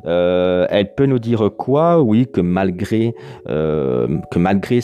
Euh, 0.07 0.67
elle 0.71 0.95
peut 0.95 1.07
nous 1.07 1.19
dire 1.19 1.51
quoi? 1.57 2.01
Oui, 2.01 2.27
que 2.33 2.41
malgré 2.41 3.15
euh, 3.49 4.07
que 4.31 4.39
malgré 4.39 4.81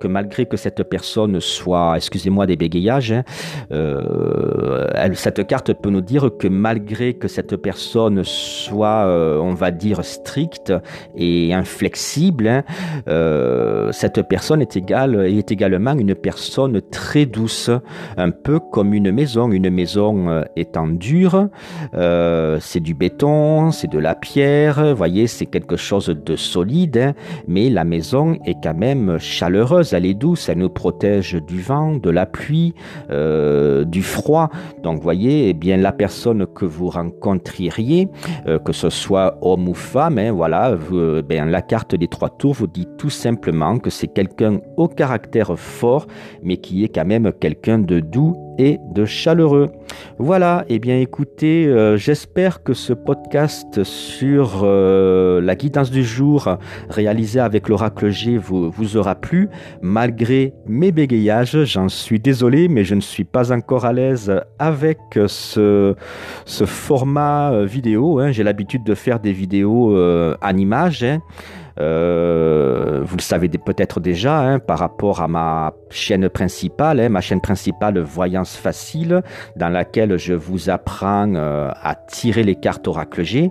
que 0.00 0.08
malgré 0.08 0.46
que 0.46 0.56
cette 0.56 0.82
personne 0.84 1.40
soit, 1.40 1.94
excusez-moi 1.96 2.46
des 2.46 2.56
bégayages, 2.56 3.12
hein, 3.12 3.24
euh, 3.72 4.86
cette 5.14 5.46
carte 5.46 5.72
peut 5.74 5.90
nous 5.90 6.00
dire 6.00 6.30
que 6.38 6.48
malgré 6.48 7.14
que 7.14 7.28
cette 7.28 7.56
personne 7.56 8.22
soit, 8.24 9.06
on 9.40 9.54
va 9.54 9.70
dire 9.70 10.04
stricte 10.04 10.72
et 11.16 11.52
inflexible, 11.52 12.48
hein, 12.48 12.62
cette 13.92 14.22
personne 14.22 14.62
est 14.62 14.76
égale 14.76 15.26
est 15.26 15.50
également 15.50 15.92
une 15.92 16.14
personne 16.14 16.80
très 16.90 17.26
douce, 17.26 17.70
un 18.16 18.30
peu 18.30 18.58
comme 18.58 18.94
une 18.94 19.12
maison. 19.12 19.50
Une 19.50 19.70
maison 19.70 20.44
étant 20.56 20.86
dure, 20.86 21.48
c'est 21.92 22.80
du 22.80 22.94
béton, 22.94 23.70
c'est 23.70 23.90
de 23.90 23.98
la 23.98 24.14
pierre 24.14 24.61
voyez, 24.96 25.26
c'est 25.26 25.46
quelque 25.46 25.76
chose 25.76 26.06
de 26.06 26.36
solide, 26.36 26.96
hein, 26.96 27.12
mais 27.46 27.70
la 27.70 27.84
maison 27.84 28.38
est 28.44 28.56
quand 28.62 28.74
même 28.74 29.18
chaleureuse, 29.18 29.94
elle 29.94 30.06
est 30.06 30.14
douce, 30.14 30.48
elle 30.48 30.58
nous 30.58 30.68
protège 30.68 31.34
du 31.34 31.60
vent, 31.60 31.96
de 31.96 32.10
la 32.10 32.26
pluie, 32.26 32.74
euh, 33.10 33.84
du 33.84 34.02
froid. 34.02 34.50
Donc, 34.82 35.00
voyez, 35.02 35.48
eh 35.48 35.54
bien, 35.54 35.76
la 35.76 35.92
personne 35.92 36.46
que 36.46 36.64
vous 36.64 36.88
rencontriez, 36.88 38.08
euh, 38.46 38.58
que 38.58 38.72
ce 38.72 38.90
soit 38.90 39.38
homme 39.42 39.68
ou 39.68 39.74
femme, 39.74 40.18
hein, 40.18 40.32
voilà, 40.32 40.76
euh, 40.92 41.22
bien, 41.22 41.46
la 41.46 41.62
carte 41.62 41.94
des 41.94 42.08
trois 42.08 42.30
tours 42.30 42.54
vous 42.54 42.66
dit 42.66 42.88
tout 42.98 43.10
simplement 43.10 43.78
que 43.78 43.90
c'est 43.90 44.08
quelqu'un 44.08 44.60
au 44.76 44.88
caractère 44.88 45.58
fort, 45.58 46.06
mais 46.42 46.56
qui 46.56 46.84
est 46.84 46.88
quand 46.88 47.04
même 47.04 47.32
quelqu'un 47.32 47.78
de 47.78 48.00
doux 48.00 48.36
et 48.58 48.78
de 48.94 49.04
chaleureux. 49.04 49.70
Voilà, 50.18 50.64
et 50.68 50.74
eh 50.74 50.78
bien 50.78 50.98
écoutez, 50.98 51.66
euh, 51.66 51.96
j'espère 51.96 52.62
que 52.62 52.74
ce 52.74 52.92
podcast 52.92 53.82
sur 53.84 54.62
euh, 54.62 55.40
la 55.40 55.56
guidance 55.56 55.90
du 55.90 56.04
jour 56.04 56.56
réalisé 56.88 57.40
avec 57.40 57.68
l'oracle 57.68 58.10
G 58.10 58.36
vous, 58.36 58.96
aura 58.96 59.14
plu. 59.14 59.48
Malgré 59.80 60.54
mes 60.66 60.92
bégayages, 60.92 61.64
j'en 61.64 61.88
suis 61.88 62.20
désolé, 62.20 62.68
mais 62.68 62.84
je 62.84 62.94
ne 62.94 63.00
suis 63.00 63.24
pas 63.24 63.52
encore 63.52 63.84
à 63.84 63.92
l'aise 63.92 64.32
avec 64.58 64.98
ce, 65.26 65.94
format 66.46 67.64
vidéo. 67.64 68.18
Hein. 68.18 68.32
J'ai 68.32 68.42
l'habitude 68.42 68.84
de 68.84 68.94
faire 68.94 69.20
des 69.20 69.32
vidéos 69.32 69.96
en 69.96 70.56
images. 70.56 71.04
Hein. 71.04 71.20
Euh, 71.80 73.00
vous 73.02 73.16
le 73.16 73.22
savez 73.22 73.48
peut-être 73.48 74.00
déjà 74.00 74.40
hein, 74.40 74.58
par 74.58 74.78
rapport 74.78 75.22
à 75.22 75.28
ma 75.28 75.72
chaîne 75.90 76.28
principale, 76.28 77.08
ma 77.08 77.20
chaîne 77.20 77.40
principale 77.40 77.98
Voyance 77.98 78.56
Facile, 78.56 79.22
dans 79.56 79.70
je 80.16 80.34
vous 80.34 80.70
apprends 80.70 81.34
euh, 81.34 81.70
à 81.82 81.94
tirer 81.94 82.42
les 82.42 82.54
cartes 82.54 82.86
Oracle 82.88 83.22
G. 83.22 83.50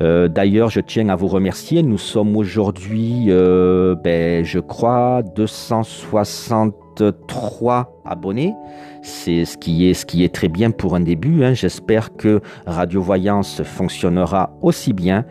Euh, 0.00 0.28
d'ailleurs, 0.28 0.70
je 0.70 0.80
tiens 0.80 1.08
à 1.08 1.16
vous 1.16 1.28
remercier. 1.28 1.82
Nous 1.82 1.98
sommes 1.98 2.36
aujourd'hui, 2.36 3.28
ben, 3.28 4.44
je 4.44 4.58
crois, 4.58 5.22
263 5.22 8.02
abonnés. 8.04 8.54
C'est 9.02 9.44
ce 9.44 9.56
qui 9.56 9.88
est 9.88 9.94
ce 9.94 10.06
qui 10.06 10.24
est 10.24 10.34
très 10.34 10.48
bien 10.48 10.70
pour 10.70 10.96
un 10.96 11.00
début. 11.00 11.44
Hein. 11.44 11.54
J'espère 11.54 12.16
que 12.16 12.40
Radio 12.66 13.02
Voyance 13.02 13.62
fonctionnera 13.62 14.56
aussi 14.62 14.92
bien. 14.92 15.24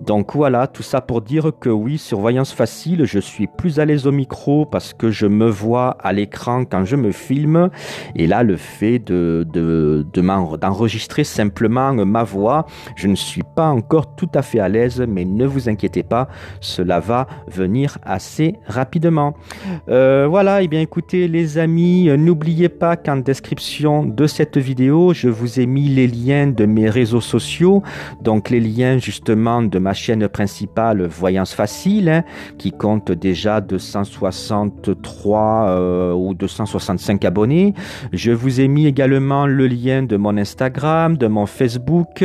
Donc 0.00 0.34
voilà, 0.34 0.66
tout 0.66 0.82
ça 0.82 1.00
pour 1.00 1.22
dire 1.22 1.52
que 1.58 1.68
oui, 1.68 1.98
sur 1.98 2.20
Voyance 2.20 2.52
Facile, 2.52 3.04
je 3.04 3.18
suis 3.18 3.46
plus 3.46 3.80
à 3.80 3.84
l'aise 3.84 4.06
au 4.06 4.12
micro 4.12 4.66
parce 4.66 4.92
que 4.92 5.10
je 5.10 5.26
me 5.26 5.48
vois 5.48 5.96
à 6.00 6.12
l'écran 6.12 6.64
quand 6.64 6.84
je 6.84 6.96
me 6.96 7.12
filme. 7.12 7.70
Et 8.14 8.26
là, 8.26 8.42
le 8.42 8.56
fait 8.56 8.98
de, 8.98 9.46
de, 9.52 10.06
d'enregistrer 10.12 11.24
simplement 11.24 11.92
ma 12.04 12.24
voix, 12.24 12.66
je 12.94 13.08
ne 13.08 13.14
suis 13.14 13.42
pas 13.42 13.68
encore 13.68 14.14
tout 14.16 14.28
à 14.34 14.42
fait 14.42 14.60
à 14.60 14.68
l'aise, 14.68 15.04
mais 15.08 15.24
ne 15.24 15.46
vous 15.46 15.68
inquiétez 15.68 16.02
pas, 16.02 16.28
cela 16.60 17.00
va 17.00 17.26
venir 17.48 17.98
assez 18.04 18.56
rapidement. 18.66 19.34
Euh, 19.88 20.26
voilà, 20.28 20.60
et 20.60 20.64
eh 20.64 20.68
bien 20.68 20.80
écoutez 20.80 21.26
les 21.26 21.58
amis, 21.58 22.08
n'oubliez 22.16 22.68
pas 22.68 22.96
qu'en 22.96 23.16
description 23.16 24.04
de 24.04 24.26
cette 24.26 24.58
vidéo, 24.58 25.14
je 25.14 25.28
vous 25.28 25.60
ai 25.60 25.66
mis 25.66 25.88
les 25.88 26.06
liens 26.06 26.46
de 26.48 26.66
mes 26.66 26.90
réseaux 26.90 27.20
sociaux, 27.20 27.82
donc 28.20 28.50
les 28.50 28.60
liens 28.60 28.98
justement 28.98 29.62
de 29.62 29.78
ma 29.86 29.94
chaîne 29.94 30.26
principale 30.26 31.06
Voyance 31.06 31.54
Facile, 31.54 32.08
hein, 32.08 32.24
qui 32.58 32.72
compte 32.72 33.12
déjà 33.12 33.60
263 33.60 35.68
euh, 35.68 36.12
ou 36.12 36.34
265 36.34 37.24
abonnés. 37.24 37.72
Je 38.12 38.32
vous 38.32 38.60
ai 38.60 38.66
mis 38.66 38.86
également 38.86 39.46
le 39.46 39.68
lien 39.68 40.02
de 40.02 40.16
mon 40.16 40.36
Instagram, 40.38 41.16
de 41.16 41.28
mon 41.28 41.46
Facebook 41.46 42.24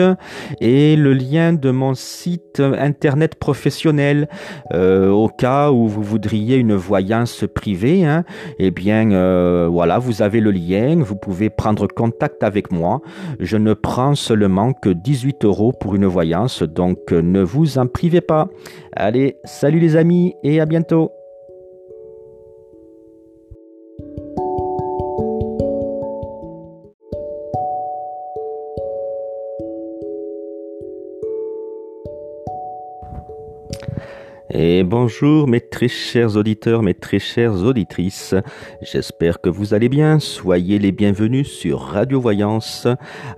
et 0.59 0.95
le 0.95 1.13
lien 1.13 1.53
de 1.53 1.69
mon 1.69 1.93
site 1.93 2.59
internet 2.59 3.35
professionnel 3.35 4.27
euh, 4.73 5.11
au 5.11 5.27
cas 5.27 5.69
où 5.69 5.87
vous 5.87 6.01
voudriez 6.01 6.55
une 6.55 6.73
voyance 6.73 7.45
privée. 7.53 8.05
Hein, 8.05 8.23
eh 8.57 8.71
bien, 8.71 9.11
euh, 9.11 9.67
voilà, 9.71 9.99
vous 9.99 10.23
avez 10.23 10.39
le 10.39 10.49
lien, 10.49 10.95
vous 10.97 11.15
pouvez 11.15 11.51
prendre 11.51 11.85
contact 11.85 12.41
avec 12.41 12.71
moi. 12.71 13.01
Je 13.39 13.57
ne 13.57 13.75
prends 13.75 14.15
seulement 14.15 14.73
que 14.73 14.89
18 14.89 15.45
euros 15.45 15.73
pour 15.79 15.93
une 15.93 16.07
voyance, 16.07 16.63
donc 16.63 17.11
ne 17.11 17.50
vous 17.51 17.77
en 17.77 17.87
privez 17.87 18.21
pas. 18.21 18.49
Allez, 18.93 19.37
salut 19.43 19.79
les 19.79 19.95
amis 19.95 20.35
et 20.43 20.61
à 20.61 20.65
bientôt. 20.65 21.11
Et 34.53 34.83
bonjour 34.83 35.47
mes 35.47 35.61
très 35.61 35.87
chers 35.87 36.35
auditeurs, 36.35 36.83
mes 36.83 36.93
très 36.93 37.19
chères 37.19 37.63
auditrices. 37.63 38.35
J'espère 38.81 39.39
que 39.39 39.49
vous 39.49 39.73
allez 39.73 39.87
bien. 39.87 40.19
Soyez 40.19 40.77
les 40.77 40.91
bienvenus 40.91 41.47
sur 41.47 41.79
Radio 41.79 42.19
Voyance. 42.19 42.85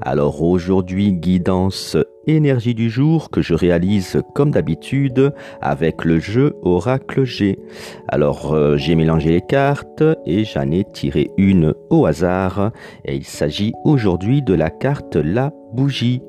Alors 0.01 0.41
aujourd'hui, 0.41 1.13
guidance 1.13 1.97
énergie 2.25 2.73
du 2.73 2.89
jour 2.89 3.29
que 3.29 3.43
je 3.43 3.53
réalise 3.53 4.21
comme 4.33 4.49
d'habitude 4.49 5.33
avec 5.61 6.03
le 6.03 6.19
jeu 6.19 6.55
Oracle 6.63 7.25
G. 7.25 7.59
Alors 8.07 8.53
euh, 8.53 8.77
j'ai 8.77 8.95
mélangé 8.95 9.29
les 9.29 9.41
cartes 9.41 10.03
et 10.25 10.45
j'en 10.45 10.71
ai 10.71 10.83
tiré 10.83 11.29
une 11.37 11.75
au 11.91 12.07
hasard 12.07 12.71
et 13.05 13.15
il 13.15 13.25
s'agit 13.25 13.73
aujourd'hui 13.83 14.41
de 14.41 14.55
la 14.55 14.71
carte 14.71 15.15
La 15.15 15.51
bougie. 15.73 16.21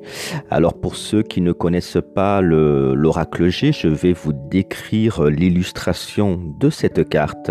Alors 0.51 0.75
pour 0.75 0.97
ceux 0.97 1.23
qui 1.23 1.41
ne 1.41 1.53
connaissent 1.53 1.99
pas 2.15 2.41
l'oracle 2.41 3.49
G, 3.49 3.73
je 3.73 3.89
vais 3.89 4.13
vous 4.13 4.33
décrire 4.33 5.25
l'illustration 5.25 6.41
de 6.59 6.71
cette 6.71 7.09
carte. 7.09 7.51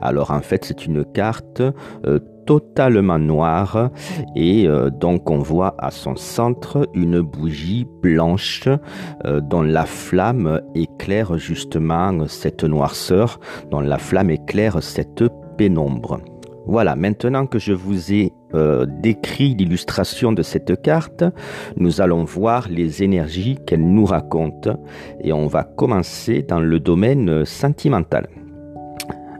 Alors 0.00 0.30
en 0.30 0.40
fait 0.40 0.64
c'est 0.64 0.86
une 0.86 1.04
carte 1.04 1.60
euh, 2.06 2.18
totalement 2.46 3.18
noire 3.18 3.90
et 4.34 4.66
euh, 4.66 4.90
donc 4.90 5.30
on 5.30 5.38
voit 5.38 5.74
à 5.78 5.90
son 5.90 6.16
centre 6.16 6.88
une 6.94 7.20
bougie 7.20 7.86
blanche 8.02 8.68
euh, 9.26 9.40
dont 9.40 9.62
la 9.62 9.84
flamme 9.84 10.60
éclaire 10.74 11.38
justement 11.38 12.26
cette 12.28 12.64
noirceur, 12.64 13.40
dont 13.70 13.80
la 13.80 13.98
flamme 13.98 14.30
éclaire 14.30 14.82
cette 14.82 15.24
pénombre. 15.56 16.20
Voilà, 16.70 16.94
maintenant 16.94 17.46
que 17.46 17.58
je 17.58 17.72
vous 17.72 18.12
ai 18.12 18.32
euh, 18.54 18.86
décrit 18.86 19.56
l'illustration 19.56 20.30
de 20.30 20.42
cette 20.42 20.80
carte, 20.82 21.24
nous 21.76 22.00
allons 22.00 22.22
voir 22.22 22.68
les 22.68 23.02
énergies 23.02 23.58
qu'elle 23.66 23.82
nous 23.82 24.04
raconte 24.04 24.68
et 25.20 25.32
on 25.32 25.48
va 25.48 25.64
commencer 25.64 26.42
dans 26.42 26.60
le 26.60 26.78
domaine 26.78 27.44
sentimental. 27.44 28.28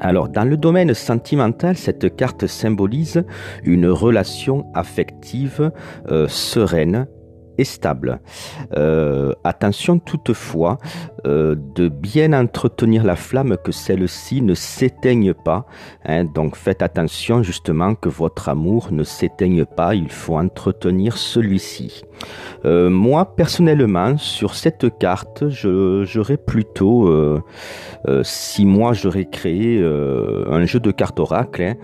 Alors, 0.01 0.29
dans 0.29 0.43
le 0.43 0.57
domaine 0.57 0.93
sentimental, 0.93 1.77
cette 1.77 2.17
carte 2.17 2.49
symbolise 2.49 3.23
une 3.63 3.87
relation 3.87 4.67
affective 4.75 5.71
euh, 6.11 6.27
sereine, 6.27 7.07
stable. 7.65 8.21
Euh, 8.77 9.33
attention 9.45 9.99
toutefois 9.99 10.79
euh, 11.27 11.55
de 11.75 11.89
bien 11.89 12.33
entretenir 12.33 13.05
la 13.05 13.17
flamme, 13.17 13.57
que 13.63 13.73
celle-ci 13.73 14.43
ne 14.43 14.55
s'éteigne 14.55 15.35
pas. 15.35 15.67
Hein. 16.05 16.25
donc 16.25 16.57
faites 16.57 16.83
attention 16.83 17.43
justement 17.43 17.95
que 17.95 18.09
votre 18.09 18.49
amour 18.49 18.89
ne 18.91 19.05
s'éteigne 19.05 19.65
pas, 19.65 19.95
il 19.95 20.11
faut 20.11 20.37
entretenir 20.37 21.17
celui-ci. 21.17 22.03
Euh, 22.65 22.91
moi 22.91 23.35
personnellement, 23.37 24.17
sur 24.19 24.55
cette 24.55 24.99
carte, 24.99 25.45
j'aurais 25.49 26.37
plutôt, 26.37 27.41
si 28.23 28.65
moi 28.65 28.93
j'aurais 28.93 29.27
créé 29.27 29.83
un 29.83 30.65
jeu 30.65 30.81
de 30.81 30.91
cartes 30.91 31.21
oracle, 31.21 31.63
hein, 31.63 31.75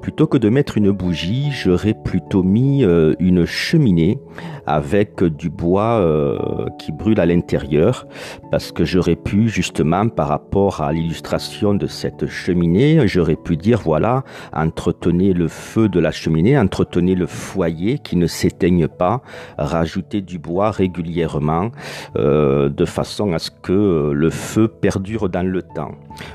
Plutôt 0.00 0.26
que 0.26 0.38
de 0.38 0.48
mettre 0.48 0.78
une 0.78 0.90
bougie, 0.92 1.50
j'aurais 1.50 1.94
plutôt 1.94 2.42
mis 2.42 2.84
euh, 2.84 3.14
une 3.18 3.44
cheminée 3.44 4.18
avec 4.66 5.22
du 5.24 5.48
bois 5.48 6.00
euh, 6.00 6.68
qui 6.78 6.92
brûle 6.92 7.20
à 7.20 7.26
l'intérieur 7.26 8.06
parce 8.50 8.72
que 8.72 8.84
j'aurais 8.84 9.16
pu 9.16 9.48
justement 9.48 10.08
par 10.08 10.28
rapport 10.28 10.80
à 10.80 10.92
l'illustration 10.92 11.74
de 11.74 11.86
cette 11.86 12.26
cheminée, 12.26 13.06
j'aurais 13.06 13.36
pu 13.36 13.56
dire 13.56 13.80
voilà, 13.84 14.24
entretenez 14.52 15.32
le 15.32 15.48
feu 15.48 15.88
de 15.88 16.00
la 16.00 16.10
cheminée, 16.10 16.58
entretenez 16.58 17.14
le 17.14 17.26
foyer 17.26 17.98
qui 17.98 18.16
ne 18.16 18.26
s'éteigne 18.26 18.88
pas, 18.88 19.22
rajoutez 19.58 20.20
du 20.20 20.38
bois 20.38 20.70
régulièrement 20.70 21.70
euh, 22.16 22.68
de 22.68 22.84
façon 22.84 23.32
à 23.32 23.38
ce 23.38 23.50
que 23.50 24.10
le 24.12 24.30
feu 24.30 24.68
perdure 24.68 25.28
dans 25.28 25.46
le 25.46 25.62
temps. 25.62 25.92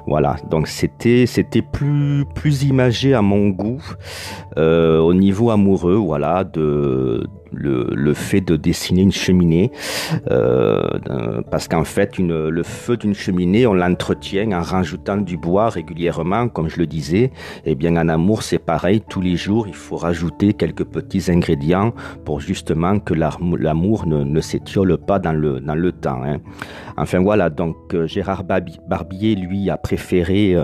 Voilà, 0.07 0.35
donc 0.49 0.67
c'était 0.67 1.25
plus 1.73 2.25
plus 2.35 2.63
imagé 2.63 3.13
à 3.13 3.21
mon 3.21 3.49
goût 3.49 3.60
euh, 4.57 4.99
au 4.99 5.13
niveau 5.13 5.49
amoureux, 5.51 5.95
voilà, 5.95 6.43
de 6.43 7.25
le, 7.53 8.13
fait 8.13 8.41
de 8.41 8.55
dessiner 8.55 9.01
une 9.01 9.11
cheminée, 9.11 9.71
euh, 10.29 10.81
parce 11.49 11.67
qu'en 11.67 11.83
fait, 11.83 12.17
une, 12.17 12.49
le 12.49 12.63
feu 12.63 12.97
d'une 12.97 13.13
cheminée, 13.13 13.65
on 13.67 13.73
l'entretient 13.73 14.51
en 14.51 14.61
rajoutant 14.61 15.17
du 15.17 15.37
bois 15.37 15.69
régulièrement, 15.69 16.47
comme 16.47 16.69
je 16.69 16.77
le 16.77 16.87
disais. 16.87 17.31
Et 17.65 17.71
eh 17.71 17.75
bien, 17.75 17.95
en 17.97 18.09
amour, 18.09 18.43
c'est 18.43 18.59
pareil. 18.59 19.01
Tous 19.07 19.21
les 19.21 19.35
jours, 19.35 19.67
il 19.67 19.75
faut 19.75 19.97
rajouter 19.97 20.53
quelques 20.53 20.85
petits 20.85 21.31
ingrédients 21.31 21.93
pour 22.25 22.39
justement 22.39 22.99
que 22.99 23.13
l'amour 23.13 24.05
ne, 24.05 24.23
ne 24.23 24.41
s'étiole 24.41 24.97
pas 24.97 25.19
dans 25.19 25.33
le, 25.33 25.59
dans 25.59 25.75
le 25.75 25.91
temps. 25.91 26.21
Hein. 26.23 26.37
Enfin 26.97 27.19
voilà, 27.19 27.49
donc 27.49 27.75
euh, 27.93 28.05
Gérard 28.07 28.43
Barbier, 28.43 29.35
lui, 29.35 29.69
a 29.69 29.77
préféré 29.77 30.55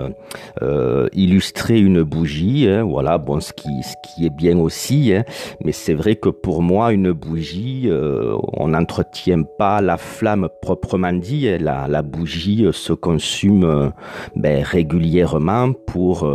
euh, 0.62 1.08
illustrer 1.12 1.80
une 1.80 2.02
bougie. 2.02 2.68
Hein. 2.68 2.82
voilà, 2.82 3.18
bon, 3.18 3.40
ce 3.40 3.52
qui, 3.52 3.82
ce 3.82 3.94
qui 4.04 4.26
est 4.26 4.34
bien 4.34 4.58
aussi. 4.58 5.12
Hein. 5.14 5.24
mais 5.64 5.72
c'est 5.72 5.94
vrai 5.94 6.16
que 6.16 6.28
pour 6.28 6.62
moi, 6.62 6.77
une 6.86 7.12
bougie, 7.12 7.90
on 7.90 8.68
n'entretient 8.68 9.42
pas 9.42 9.80
la 9.80 9.96
flamme 9.96 10.48
proprement 10.62 11.12
dit, 11.12 11.48
la, 11.58 11.88
la 11.88 12.02
bougie 12.02 12.66
se 12.72 12.92
consume 12.92 13.92
ben, 14.36 14.62
régulièrement 14.62 15.72
pour 15.72 16.28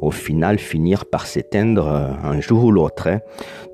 au 0.00 0.10
final 0.10 0.58
finir 0.58 1.04
par 1.06 1.26
s'éteindre 1.26 1.88
un 1.88 2.40
jour 2.40 2.64
ou 2.64 2.72
l'autre. 2.72 3.08
Hein. 3.08 3.20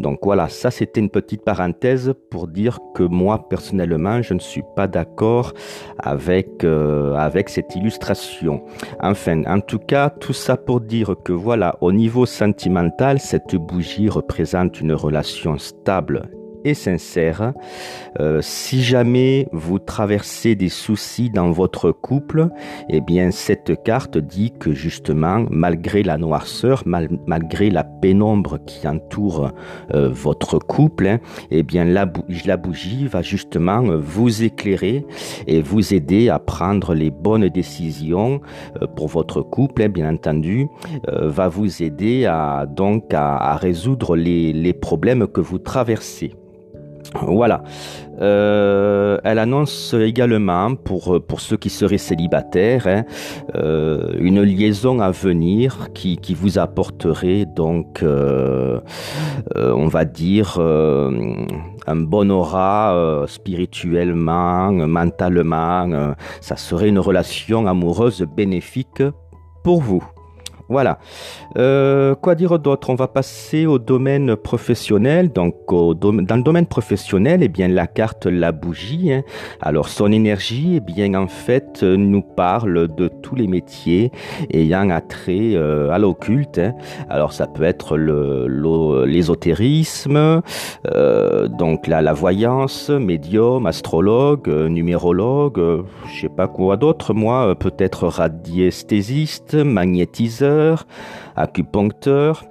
Donc 0.00 0.20
voilà, 0.22 0.48
ça 0.48 0.70
c'était 0.70 1.00
une 1.00 1.10
petite 1.10 1.44
parenthèse 1.44 2.14
pour 2.30 2.48
dire 2.48 2.78
que 2.94 3.02
moi 3.02 3.48
personnellement, 3.48 4.22
je 4.22 4.34
ne 4.34 4.38
suis 4.38 4.64
pas 4.76 4.86
d'accord 4.86 5.52
avec 5.98 6.64
avec 6.64 7.48
cette 7.48 7.74
illustration. 7.76 8.62
Enfin, 9.00 9.42
en 9.46 9.60
tout 9.60 9.78
cas, 9.78 10.10
tout 10.10 10.32
ça 10.32 10.56
pour 10.56 10.80
dire 10.80 11.14
que 11.24 11.32
voilà, 11.32 11.76
au 11.80 11.92
niveau 11.92 12.26
sentimental, 12.26 13.20
cette 13.20 13.54
bougie 13.56 14.08
représente 14.08 14.80
une 14.80 14.92
relation 14.92 15.58
stable 15.58 16.07
durable 16.08 16.37
sincère. 16.74 17.52
Euh, 18.20 18.40
si 18.42 18.82
jamais 18.82 19.48
vous 19.52 19.78
traversez 19.78 20.54
des 20.54 20.68
soucis 20.68 21.30
dans 21.30 21.50
votre 21.50 21.92
couple, 21.92 22.48
eh 22.88 23.00
bien 23.00 23.30
cette 23.30 23.82
carte 23.82 24.18
dit 24.18 24.52
que 24.58 24.72
justement, 24.72 25.46
malgré 25.50 26.02
la 26.02 26.18
noirceur, 26.18 26.82
malgré 26.86 27.70
la 27.70 27.84
pénombre 27.84 28.58
qui 28.64 28.86
entoure 28.88 29.52
euh, 29.94 30.08
votre 30.08 30.58
couple, 30.58 31.06
hein, 31.06 31.18
eh 31.50 31.62
bien 31.62 31.84
la, 31.84 32.06
bougie 32.56 33.06
va 33.06 33.22
justement 33.22 33.82
vous 33.98 34.42
éclairer 34.42 35.04
et 35.46 35.62
vous 35.62 35.94
aider 35.94 36.28
à 36.28 36.38
prendre 36.38 36.94
les 36.94 37.10
bonnes 37.10 37.48
décisions 37.48 38.40
euh, 38.82 38.86
pour 38.86 39.08
votre 39.08 39.42
couple, 39.42 39.82
hein, 39.82 39.88
bien 39.88 40.12
entendu, 40.12 40.66
va 41.06 41.48
vous 41.48 41.82
aider 41.82 42.26
à 42.26 42.66
donc 42.66 43.12
à, 43.14 43.56
résoudre 43.56 44.16
les 44.16 44.72
problèmes 44.72 45.26
que 45.26 45.40
vous 45.40 45.58
traversez. 45.58 46.34
Voilà. 47.14 47.62
Euh, 48.20 49.18
elle 49.24 49.38
annonce 49.38 49.94
également, 49.94 50.74
pour, 50.74 51.20
pour 51.26 51.40
ceux 51.40 51.56
qui 51.56 51.70
seraient 51.70 51.98
célibataires, 51.98 52.86
hein, 52.86 53.04
euh, 53.54 54.12
une 54.18 54.42
liaison 54.42 55.00
à 55.00 55.10
venir 55.10 55.88
qui, 55.94 56.16
qui 56.16 56.34
vous 56.34 56.58
apporterait 56.58 57.46
donc, 57.46 58.02
euh, 58.02 58.80
on 59.54 59.86
va 59.86 60.04
dire, 60.04 60.58
un 60.58 61.96
bon 61.96 62.30
aura 62.30 63.24
spirituellement, 63.26 64.72
mentalement. 64.72 66.14
ça 66.40 66.56
serait 66.56 66.88
une 66.88 66.98
relation 66.98 67.66
amoureuse 67.66 68.26
bénéfique 68.36 69.02
pour 69.62 69.80
vous. 69.80 70.04
Voilà. 70.68 70.98
Euh, 71.56 72.14
quoi 72.14 72.34
dire 72.34 72.58
d'autre? 72.58 72.90
On 72.90 72.94
va 72.94 73.08
passer 73.08 73.64
au 73.64 73.78
domaine 73.78 74.36
professionnel. 74.36 75.32
Donc, 75.32 75.54
dans 75.68 76.12
le 76.12 76.42
domaine 76.42 76.66
professionnel, 76.66 77.42
eh 77.42 77.48
bien, 77.48 77.68
la 77.68 77.86
carte, 77.86 78.26
la 78.26 78.52
bougie. 78.52 79.10
Hein. 79.12 79.22
Alors, 79.62 79.88
son 79.88 80.12
énergie, 80.12 80.74
eh 80.76 80.80
bien, 80.80 81.14
en 81.14 81.26
fait, 81.26 81.82
nous 81.82 82.20
parle 82.20 82.94
de 82.94 83.08
tous 83.08 83.34
les 83.34 83.46
métiers 83.46 84.12
ayant 84.52 84.90
attrait 84.90 85.54
euh, 85.54 85.90
à 85.90 85.98
l'occulte. 85.98 86.58
Hein. 86.58 86.74
Alors, 87.08 87.32
ça 87.32 87.46
peut 87.46 87.64
être 87.64 87.96
l'ésotérisme, 87.96 90.42
euh, 90.86 91.48
donc 91.48 91.86
la, 91.86 92.02
la 92.02 92.12
voyance, 92.12 92.90
médium, 92.90 93.64
astrologue, 93.64 94.48
numérologue, 94.48 95.84
je 96.12 96.20
sais 96.20 96.28
pas 96.28 96.46
quoi 96.46 96.76
d'autre. 96.76 97.14
Moi, 97.14 97.54
peut-être 97.54 98.06
radiesthésiste, 98.06 99.54
magnétiseur 99.54 100.57
acupuncteur, 101.36 102.44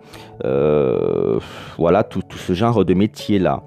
euh, 0.45 1.39
voilà 1.77 2.03
tout, 2.03 2.21
ce 2.35 2.53
genre 2.53 2.85
de 2.85 2.93
métier-là. 2.93 3.63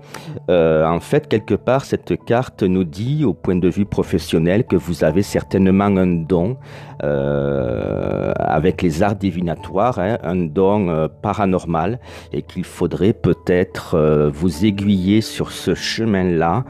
Euh, 0.50 0.86
en 0.86 1.00
fait, 1.00 1.26
quelque 1.26 1.54
part, 1.54 1.84
cette 1.84 2.24
carte 2.24 2.62
nous 2.62 2.84
dit, 2.84 3.24
au 3.24 3.34
point 3.34 3.56
de 3.56 3.68
vue 3.68 3.86
professionnel, 3.86 4.64
que 4.64 4.76
vous 4.76 5.04
avez 5.04 5.22
certainement 5.22 5.84
un 5.84 6.06
don 6.06 6.56
euh, 7.02 8.32
avec 8.36 8.82
les 8.82 9.02
arts 9.02 9.16
divinatoires, 9.16 9.98
hein, 9.98 10.18
un 10.22 10.36
don 10.36 11.08
paranormal, 11.22 11.98
et 12.32 12.42
qu'il 12.42 12.64
faudrait 12.64 13.12
peut-être 13.12 14.30
vous 14.32 14.64
aiguiller 14.64 15.20
sur 15.20 15.50
ce 15.50 15.74
chemin-là 15.74 16.64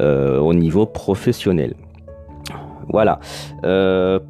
au 0.00 0.54
niveau 0.54 0.86
professionnel. 0.86 1.74
Voilà. 2.88 3.20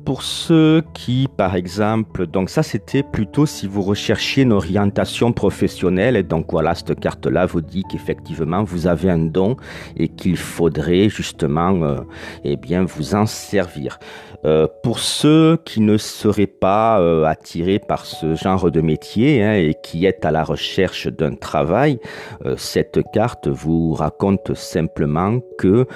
Pour 0.04 0.22
ceux 0.22 0.82
qui, 0.94 1.28
par 1.36 1.54
exemple, 1.54 2.26
donc 2.26 2.50
ça 2.50 2.62
c'était 2.62 3.02
plutôt 3.02 3.46
si 3.46 3.66
vous 3.66 3.82
recherchiez 3.82 4.42
une 4.42 4.52
orientation 4.52 5.32
professionnelle, 5.32 6.16
et 6.16 6.22
donc 6.22 6.46
voilà, 6.50 6.74
cette 6.74 6.98
carte-là 6.98 7.46
vous 7.46 7.60
dit 7.60 7.84
qu'effectivement 7.90 8.62
vous 8.64 8.86
avez 8.86 9.10
un 9.10 9.18
don 9.18 9.56
et 9.96 10.08
qu'il 10.08 10.36
faudrait 10.36 11.08
justement, 11.08 11.82
euh, 11.82 12.00
eh 12.44 12.56
bien, 12.56 12.84
vous 12.84 13.14
en 13.14 13.26
servir. 13.26 13.98
Euh, 14.44 14.66
pour 14.82 14.98
ceux 14.98 15.56
qui 15.64 15.80
ne 15.80 15.96
seraient 15.96 16.46
pas 16.46 17.00
euh, 17.00 17.24
attirés 17.24 17.78
par 17.78 18.06
ce 18.06 18.34
genre 18.34 18.70
de 18.70 18.80
métier 18.80 19.42
hein, 19.42 19.54
et 19.54 19.74
qui 19.82 20.04
est 20.04 20.24
à 20.24 20.32
la 20.32 20.42
recherche 20.42 21.06
d'un 21.06 21.34
travail, 21.34 22.00
euh, 22.44 22.56
cette 22.56 23.00
carte 23.12 23.46
vous 23.46 23.92
raconte 23.92 24.54
simplement 24.54 25.38
que 25.58 25.86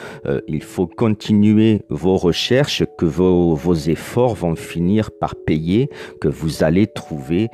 il 0.49 0.63
faut 0.63 0.87
continuer 0.87 1.83
vos 1.89 2.17
recherches, 2.17 2.85
que 2.99 3.07
vos, 3.07 3.55
vos, 3.55 3.75
efforts 3.75 4.35
vont 4.35 4.55
finir 4.55 5.11
par 5.11 5.35
payer, 5.35 5.91
que 6.21 6.29
vous 6.29 6.63
allez 6.63 6.87
trouver 6.87 7.49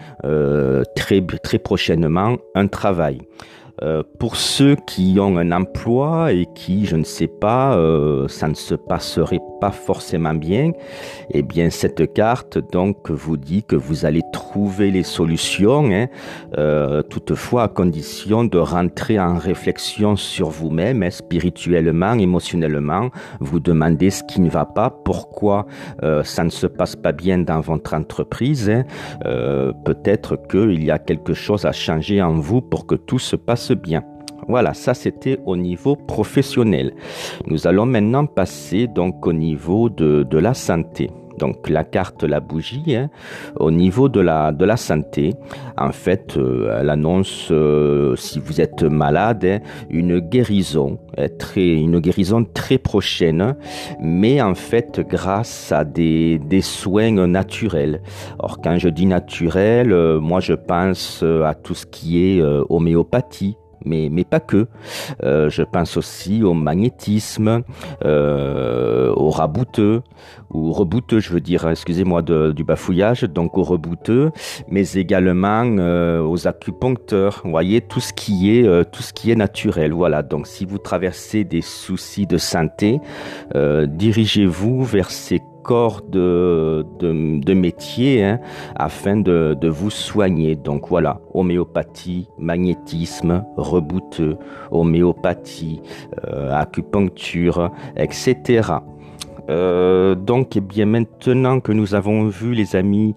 très 0.95 1.25
très 1.43 1.59
prochainement 1.59 2.37
un 2.55 2.67
travail. 2.67 3.21
Euh, 3.81 4.03
pour 4.19 4.37
ceux 4.37 4.77
qui 4.87 5.17
ont 5.19 5.39
un 5.39 5.51
emploi 5.51 6.33
et 6.33 6.47
qui, 6.55 6.85
je 6.85 6.97
ne 6.97 7.05
sais 7.05 7.27
pas, 7.27 7.75
euh, 7.75 8.29
ça 8.29 8.47
ne 8.47 8.55
se 8.55 8.75
passerait 8.75 9.41
pas 9.61 9.71
forcément 9.71 10.35
bien, 10.35 10.73
eh 11.31 11.43
bien 11.43 11.71
cette 11.71 12.13
carte 12.13 12.59
donc 12.71 13.11
vous 13.11 13.37
dit 13.37 13.63
que 13.63 13.75
vous 13.75 14.05
allez 14.05 14.21
trouver 14.33 14.91
les 14.91 15.03
solutions, 15.03 15.91
hein, 15.91 16.09
euh, 16.59 17.03
toutefois 17.03 17.65
à 17.65 17.69
condition 17.69 18.45
de 18.45 18.59
rentrer 18.59 19.19
en 19.19 19.39
réflexion 19.39 20.17
sur 20.17 20.51
vous-même, 20.51 21.03
hein, 21.03 21.11
spirituellement, 21.11 22.13
émotionnellement, 22.13 23.09
vous 23.41 23.59
demandez 23.59 24.11
ce 24.11 24.23
qui 24.23 24.41
ne 24.41 24.51
va 24.51 24.67
pas, 24.67 24.91
pourquoi 24.91 25.67
ça 26.25 26.45
ne 26.45 26.51
se 26.51 26.67
passe 26.67 26.97
pas 26.97 27.13
bien 27.13 27.39
dans 27.39 27.61
votre 27.61 27.95
entreprise, 27.95 28.69
hein, 28.71 28.85
peut-être 29.85 30.37
qu'il 30.49 30.85
y 30.85 30.91
a 30.91 30.99
quelque 30.99 31.35
chose 31.35 31.65
à 31.65 31.73
changer 31.73 32.21
en 32.21 32.35
vous 32.35 32.61
pour 32.61 32.87
que 32.87 32.95
tout 32.95 33.19
se 33.19 33.37
passe 33.37 33.62
bien. 33.71 34.03
Voilà, 34.49 34.75
ça 34.75 34.95
c'était 34.95 35.39
au 35.47 35.57
niveau 35.57 35.95
professionnel. 35.95 36.95
Nous 37.47 37.67
allons 37.67 37.87
maintenant 37.87 38.27
passer 38.27 38.89
donc 38.89 39.27
au 39.27 39.33
niveau 39.33 39.89
de, 39.89 40.25
de 40.25 40.39
la 40.39 40.53
santé. 40.53 41.11
Donc 41.39 41.69
la 41.69 41.85
carte, 41.85 42.25
la 42.25 42.41
bougie, 42.41 42.95
hein, 42.95 43.11
au 43.57 43.71
niveau 43.71 44.09
de 44.09 44.21
la, 44.21 44.53
de 44.53 44.65
la 44.65 44.77
santé, 44.77 45.35
en 45.77 45.93
fait, 45.93 46.37
euh, 46.37 46.79
elle 46.81 46.91
annonce, 46.91 47.49
euh, 47.51 48.15
si 48.17 48.41
vous 48.41 48.61
êtes 48.61 48.83
malade, 48.83 49.45
hein, 49.45 49.59
une 49.91 50.19
guérison, 50.21 50.99
hein, 51.17 51.27
très, 51.39 51.69
une 51.69 52.01
guérison 52.01 52.45
très 52.45 52.79
prochaine, 52.79 53.57
mais 54.01 54.41
en 54.41 54.55
fait 54.55 55.01
grâce 55.09 55.73
à 55.73 55.85
des, 55.85 56.39
des 56.39 56.61
soins 56.61 57.27
naturels. 57.27 58.03
Or 58.39 58.61
quand 58.63 58.79
je 58.79 58.89
dis 58.89 59.07
naturel, 59.07 59.93
euh, 59.93 60.21
moi 60.21 60.41
je 60.41 60.55
pense 60.55 61.23
à 61.23 61.55
tout 61.55 61.75
ce 61.75 61.87
qui 61.87 62.25
est 62.25 62.43
homéopathie, 62.69 63.57
mais, 63.85 64.09
mais 64.11 64.25
pas 64.25 64.41
que. 64.41 64.67
Euh, 65.23 65.51
je 65.51 65.63
pense 65.63 65.97
aussi 65.97 66.43
au 66.43 66.55
magnétisme, 66.55 67.63
euh, 68.05 69.13
au 69.15 69.31
rabouteux, 69.31 70.03
ou 70.53 70.73
rebouteux, 70.73 71.21
je 71.21 71.33
veux 71.33 71.41
dire, 71.41 71.69
excusez-moi 71.69 72.23
du 72.23 72.65
bafouillage, 72.65 73.23
donc 73.23 73.57
au 73.57 73.63
rebouteux, 73.63 74.31
mais 74.69 74.85
également 74.93 75.65
euh, 75.79 76.23
aux 76.23 76.47
acupuncteurs. 76.47 77.41
Vous 77.45 77.51
voyez, 77.51 77.81
tout 77.81 78.01
ce 78.01 78.13
qui 78.13 78.59
est, 78.59 78.67
euh, 78.67 78.85
tout 78.85 79.03
ce 79.03 79.13
qui 79.13 79.31
est 79.31 79.37
naturel. 79.37 79.93
Voilà. 79.93 80.23
Donc, 80.23 80.47
si 80.47 80.65
vous 80.65 80.79
traversez 80.79 81.45
des 81.45 81.63
soucis 81.63 82.27
de 82.27 82.39
santé, 82.39 83.01
euh, 83.55 83.87
dirigez-vous 83.87 84.85
vers 84.85 85.11
ces 85.11 85.41
corps 85.63 86.03
de, 86.03 86.85
métier 87.53 88.25
hein, 88.25 88.41
afin 88.75 89.17
de, 89.17 89.57
de, 89.59 89.69
vous 89.69 89.91
soigner. 89.91 90.57
Donc 90.57 90.89
voilà, 90.89 91.21
homéopathie, 91.35 92.29
magnétisme, 92.39 93.45
rebouteux, 93.57 94.37
homéopathie, 94.71 95.81
euh, 96.27 96.53
acupuncture, 96.53 97.71
etc. 97.97 98.63
Euh, 99.53 100.15
donc, 100.15 100.57
eh 100.57 100.61
bien, 100.61 100.87
maintenant 100.87 101.61
que 101.61 101.73
nous 101.73 101.95
avons 101.95 102.27
vu, 102.29 102.55
les 102.55 102.77
amis, 102.77 103.15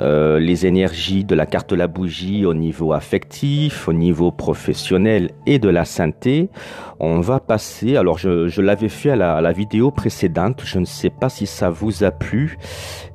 euh, 0.00 0.38
les 0.38 0.66
énergies 0.66 1.24
de 1.24 1.34
la 1.34 1.46
carte 1.46 1.72
la 1.72 1.86
bougie 1.86 2.44
au 2.44 2.54
niveau 2.54 2.92
affectif, 2.92 3.88
au 3.88 3.92
niveau 3.92 4.30
professionnel 4.30 5.30
et 5.46 5.58
de 5.58 5.68
la 5.68 5.84
santé, 5.84 6.50
on 6.98 7.20
va 7.20 7.40
passer, 7.40 7.96
alors 7.96 8.18
je, 8.18 8.60
l'avais 8.60 8.88
fait 8.88 9.10
à 9.10 9.16
la, 9.16 9.52
vidéo 9.52 9.90
précédente, 9.90 10.62
je 10.64 10.78
ne 10.78 10.84
sais 10.84 11.10
pas 11.10 11.28
si 11.28 11.46
ça 11.46 11.70
vous 11.70 12.04
a 12.04 12.10
plu, 12.10 12.58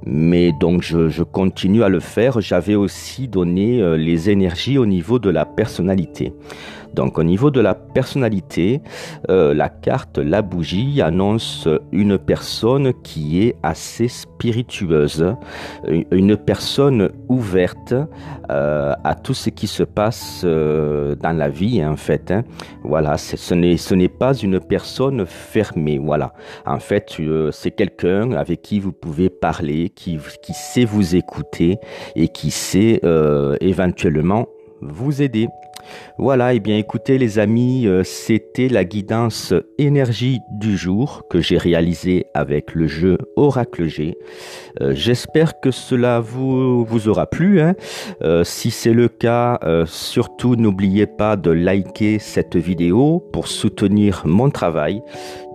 mais 0.06 0.52
donc 0.52 0.82
je, 0.82 1.24
continue 1.24 1.84
à 1.84 1.90
le 1.90 2.00
faire. 2.00 2.42
J'avais 2.42 2.76
aussi 2.76 3.28
donné 3.28 3.82
euh, 3.82 3.98
les 3.98 4.30
énergies 4.30 4.78
au 4.78 4.86
niveau 4.86 5.20
de 5.20 5.30
la 5.30 5.46
personnalité. 5.46 6.34
Donc 6.96 7.18
au 7.18 7.24
niveau 7.24 7.52
de 7.52 7.60
la 7.60 7.76
personnalité, 7.76 8.82
euh, 9.30 9.54
la 9.54 9.70
carte 9.70 10.18
La 10.18 10.42
Bougie 10.42 11.02
annonce 11.02 11.68
une 11.92 12.18
personne 12.18 12.94
qui 13.04 13.44
est 13.44 13.56
assez 13.64 14.08
spiritueuse, 14.08 15.36
une 15.88 16.38
personne 16.38 17.10
ouverte 17.28 17.94
euh, 18.50 18.94
à 19.04 19.16
tout 19.16 19.34
ce 19.34 19.50
qui 19.50 19.68
se 19.68 19.84
passe 19.84 20.42
euh, 20.46 21.16
dans 21.16 21.36
la 21.38 21.50
vie 21.50 21.84
en 21.86 21.98
fait. 21.98 22.32
Hein. 22.32 22.44
Voilà, 22.84 23.18
ce 23.18 23.54
n'est 23.54 23.78
ce 23.78 23.94
n'est 23.94 24.10
pas 24.10 24.34
une 24.34 24.60
personne 24.60 25.26
fermée. 25.26 26.00
Voilà, 26.00 26.34
en 26.66 26.80
fait 26.80 27.18
c'est 27.52 27.72
quelqu'un 27.72 28.32
avec 28.32 28.62
qui 28.62 28.80
vous 28.80 28.94
pouvez 28.94 29.30
parler, 29.30 29.90
qui 29.90 30.18
qui 30.42 30.54
sait 30.54 30.86
vous 30.86 31.16
écouter 31.16 31.78
et 32.16 32.30
qui 32.30 32.52
sait 32.52 33.02
éventuellement 33.60 34.48
vous 34.82 35.22
aider. 35.22 35.48
Voilà, 36.18 36.54
et 36.54 36.58
eh 36.58 36.60
bien 36.60 36.78
écoutez 36.78 37.18
les 37.18 37.40
amis, 37.40 37.88
euh, 37.88 38.04
c'était 38.04 38.70
la 38.70 38.86
guidance 38.86 39.54
énergie 39.78 40.40
du 40.52 40.78
jour 40.78 41.24
que 41.30 41.42
j'ai 41.42 41.58
réalisée 41.58 42.26
avec 42.34 42.74
le 42.74 42.88
jeu 42.88 43.18
Oracle 43.36 43.88
G. 43.88 44.18
Euh, 44.82 44.94
j'espère 44.96 45.60
que 45.60 45.72
cela 45.72 46.20
vous, 46.20 46.86
aura 47.08 47.26
plu. 47.26 47.60
Hein. 47.60 47.76
Euh, 48.22 48.44
si 48.44 48.72
c'est 48.72 48.94
le 48.94 49.08
cas, 49.08 49.60
surtout 49.86 50.56
n'oubliez 50.56 51.06
pas 51.06 51.36
de 51.36 51.52
liker 51.52 52.20
cette 52.20 52.56
vidéo 52.56 53.20
pour 53.34 53.48
soutenir 53.48 54.24
mon 54.26 54.50
travail 54.50 55.02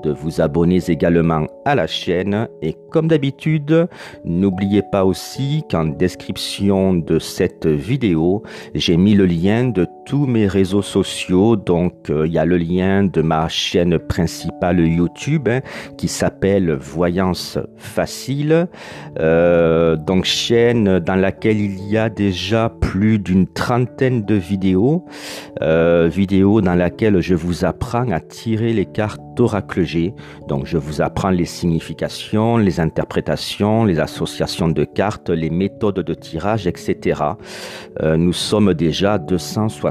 de 0.03 0.11
vous 0.11 0.40
abonner 0.40 0.81
également 0.88 1.47
à 1.64 1.75
la 1.75 1.87
chaîne 1.87 2.49
et 2.62 2.75
comme 2.90 3.09
d'habitude, 3.09 3.88
n'oubliez 4.25 4.83
pas 4.83 5.05
aussi 5.05 5.62
qu'en 5.71 5.85
description 5.85 6.95
de 6.95 7.19
cette 7.19 7.66
vidéo, 7.66 8.43
j'ai 8.75 8.97
mis 8.97 9.14
le 9.14 9.27
lien 9.27 9.69
de 9.69 9.87
tous 10.11 10.27
mes 10.27 10.49
réseaux 10.49 10.83
sociaux. 10.83 11.55
Donc, 11.55 12.11
euh, 12.11 12.27
il 12.27 12.33
y 12.33 12.38
a 12.38 12.44
le 12.44 12.57
lien 12.57 13.05
de 13.05 13.23
ma 13.23 13.46
chaîne 13.46 13.96
principale 13.96 14.81
YouTube 14.81 15.49
hein, 15.49 15.61
qui 15.96 16.09
s'appelle 16.09 16.73
Voyance 16.73 17.61
Facile. 17.77 18.66
Euh, 19.20 19.94
donc, 19.94 20.25
chaîne 20.25 20.99
dans 20.99 21.14
laquelle 21.14 21.61
il 21.61 21.87
y 21.87 21.96
a 21.96 22.09
déjà 22.09 22.73
plus 22.81 23.20
d'une 23.20 23.46
trentaine 23.46 24.25
de 24.25 24.35
vidéos. 24.35 25.05
Euh, 25.62 26.09
vidéos 26.12 26.61
dans 26.61 26.75
laquelle 26.75 27.20
je 27.20 27.37
vous 27.37 27.64
apprends 27.64 28.11
à 28.11 28.18
tirer 28.18 28.73
les 28.73 28.87
cartes 28.87 29.23
d'Oracle 29.37 29.85
G. 29.85 30.12
Donc, 30.49 30.66
je 30.66 30.77
vous 30.77 31.01
apprends 31.01 31.31
les 31.31 31.44
significations, 31.44 32.57
les 32.57 32.81
interprétations, 32.81 33.85
les 33.85 34.01
associations 34.01 34.68
de 34.68 34.83
cartes, 34.83 35.31
les 35.31 35.51
méthodes 35.51 36.01
de 36.01 36.14
tirage, 36.14 36.66
etc. 36.66 37.23
Euh, 38.03 38.16
nous 38.16 38.33
sommes 38.33 38.75
déjà 38.75 39.18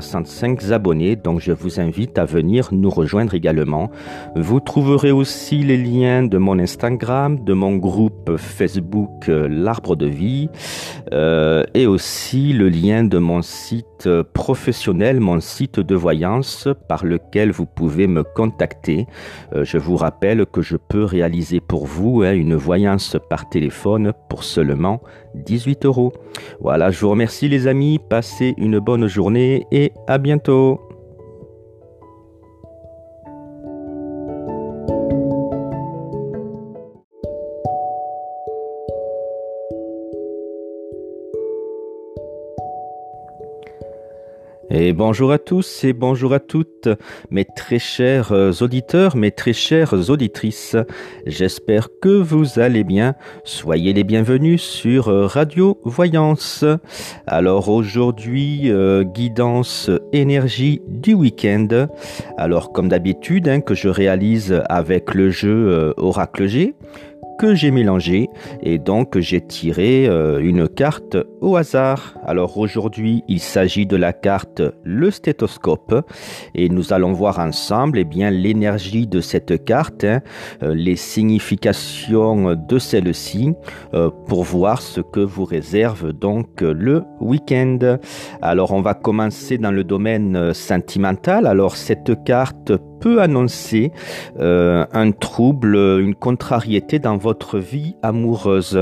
265 0.10 0.72
abonnés, 0.72 1.16
donc 1.16 1.40
je 1.40 1.52
vous 1.52 1.80
invite 1.80 2.18
à 2.18 2.26
venir 2.26 2.70
nous 2.72 2.90
rejoindre 2.90 3.36
également. 3.36 3.92
Vous 4.36 4.60
trouverez 4.60 5.12
aussi 5.12 5.60
les 5.60 5.78
liens 5.78 6.24
de 6.24 6.38
mon 6.38 6.58
Instagram, 6.58 7.44
de 7.44 7.54
mon 7.54 7.76
groupe 7.76 8.36
Facebook 8.38 9.30
euh, 9.30 9.48
L'Arbre 9.48 9.96
de 9.96 10.08
Vie, 10.08 10.50
euh, 11.14 11.64
et 11.74 11.86
aussi 11.86 12.54
le 12.54 12.70
lien 12.70 13.04
de 13.04 13.18
mon 13.20 13.42
site 13.42 13.86
professionnel, 14.34 15.20
mon 15.20 15.40
site 15.40 15.80
de 15.80 15.96
voyance 15.96 16.68
par 16.88 17.06
lequel 17.06 17.52
vous 17.52 17.66
pouvez 17.66 18.08
me 18.08 18.24
contacter. 18.24 19.08
je 19.54 19.78
vous 19.78 19.98
rappelle 19.98 20.46
que 20.46 20.62
je 20.62 20.78
peux 20.78 21.04
réaliser 21.04 21.60
pour 21.60 21.86
vous 21.86 22.22
hein, 22.22 22.34
une 22.34 22.56
voyance 22.56 23.18
par 23.30 23.50
téléphone 23.50 24.14
pour 24.30 24.44
seulement 24.44 25.02
18 25.36 25.86
euros. 25.86 26.14
Voilà, 26.62 26.92
je 26.92 27.00
vous 27.00 27.10
remercie 27.10 27.50
les 27.50 27.68
amis, 27.68 28.00
passez 28.10 28.54
une 28.58 28.80
bonne 28.80 29.08
journée 29.08 29.66
et 29.72 29.92
à 30.08 30.18
bientôt. 30.18 30.89
Et 44.82 44.94
bonjour 44.94 45.34
à 45.34 45.40
tous 45.40 45.84
et 45.84 45.92
bonjour 45.92 46.34
à 46.34 46.40
toutes, 46.40 46.88
mes 47.32 47.44
très 47.44 47.80
chers 47.80 48.32
euh, 48.32 48.54
auditeurs, 48.62 49.18
mes 49.18 49.32
très 49.32 49.52
chères 49.52 49.94
auditrices. 50.10 50.78
J'espère 51.26 51.90
que 52.02 52.08
vous 52.08 52.60
allez 52.60 52.86
bien. 52.86 53.16
Soyez 53.44 53.92
les 53.92 54.06
bienvenus 54.06 54.62
sur 54.62 55.10
euh, 55.10 55.26
Radio 55.28 55.78
Voyance. 55.84 56.64
Alors 57.28 57.68
aujourd'hui, 57.68 58.72
euh, 58.72 59.04
guidance 59.04 59.92
énergie 60.14 60.82
du 60.88 61.14
week-end. 61.14 61.88
Alors 62.38 62.72
comme 62.72 62.88
d'habitude, 62.88 63.50
hein, 63.50 63.60
que 63.60 63.76
je 63.76 63.90
réalise 63.90 64.62
avec 64.70 65.14
le 65.14 65.30
jeu 65.30 65.94
Oracle 65.98 66.48
G 66.48 66.74
que 67.40 67.56
j'ai 67.56 67.72
mélangé 67.72 68.30
et 68.62 68.78
donc 68.78 69.18
j'ai 69.18 69.40
tiré 69.40 70.08
euh, 70.08 70.40
une 70.40 70.68
carte 70.68 71.16
au 71.40 71.56
hasard. 71.56 72.16
Alors 72.26 72.58
aujourd'hui, 72.58 73.24
il 73.30 73.40
s'agit 73.40 73.86
de 73.86 73.96
la 73.96 74.12
carte 74.12 74.62
le 74.84 75.10
stéthoscope 75.10 76.06
et 76.54 76.68
nous 76.68 76.92
allons 76.92 77.14
voir 77.14 77.40
ensemble 77.40 77.98
eh 77.98 78.04
bien 78.04 78.30
l'énergie 78.30 79.08
de 79.08 79.22
cette 79.22 79.64
carte, 79.64 80.04
hein, 80.04 80.20
euh, 80.64 80.76
les 80.76 80.98
significations 80.98 82.56
de 82.56 82.78
celle-ci 82.78 83.54
euh, 83.94 84.10
pour 84.28 84.44
voir 84.44 84.82
ce 84.82 85.00
que 85.00 85.22
vous 85.22 85.46
réserve 85.46 86.12
donc 86.12 86.60
le 86.60 87.04
week-end. 87.22 87.98
Alors 88.42 88.74
on 88.74 88.82
va 88.82 88.94
commencer 88.94 89.58
dans 89.58 89.72
le 89.72 89.86
domaine 89.86 90.54
sentimental. 90.54 91.48
Alors 91.48 91.78
cette 91.78 92.22
carte 92.26 92.74
peut 93.00 93.22
annoncer 93.22 93.92
euh, 94.40 94.86
un 94.94 95.12
trouble, 95.12 95.76
une 95.76 96.16
contrariété 96.16 97.00
dans 97.00 97.18
votre 97.18 97.60
vie 97.60 97.96
amoureuse. 98.02 98.80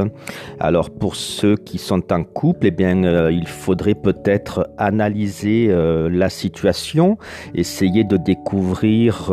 Alors 0.60 0.90
pour 0.90 1.16
ceux 1.16 1.56
qui 1.56 1.78
sont 1.78 2.12
en 2.12 2.24
couple, 2.24 2.68
eh 2.68 2.72
bien 2.72 3.04
euh, 3.04 3.32
il 3.32 3.48
faudrait 3.48 3.96
peut-être 3.96 4.70
analyser 4.78 5.68
euh, 5.70 6.10
la 6.12 6.30
situation, 6.30 7.18
essayer 7.54 8.04
de 8.04 8.18
découvrir 8.18 9.32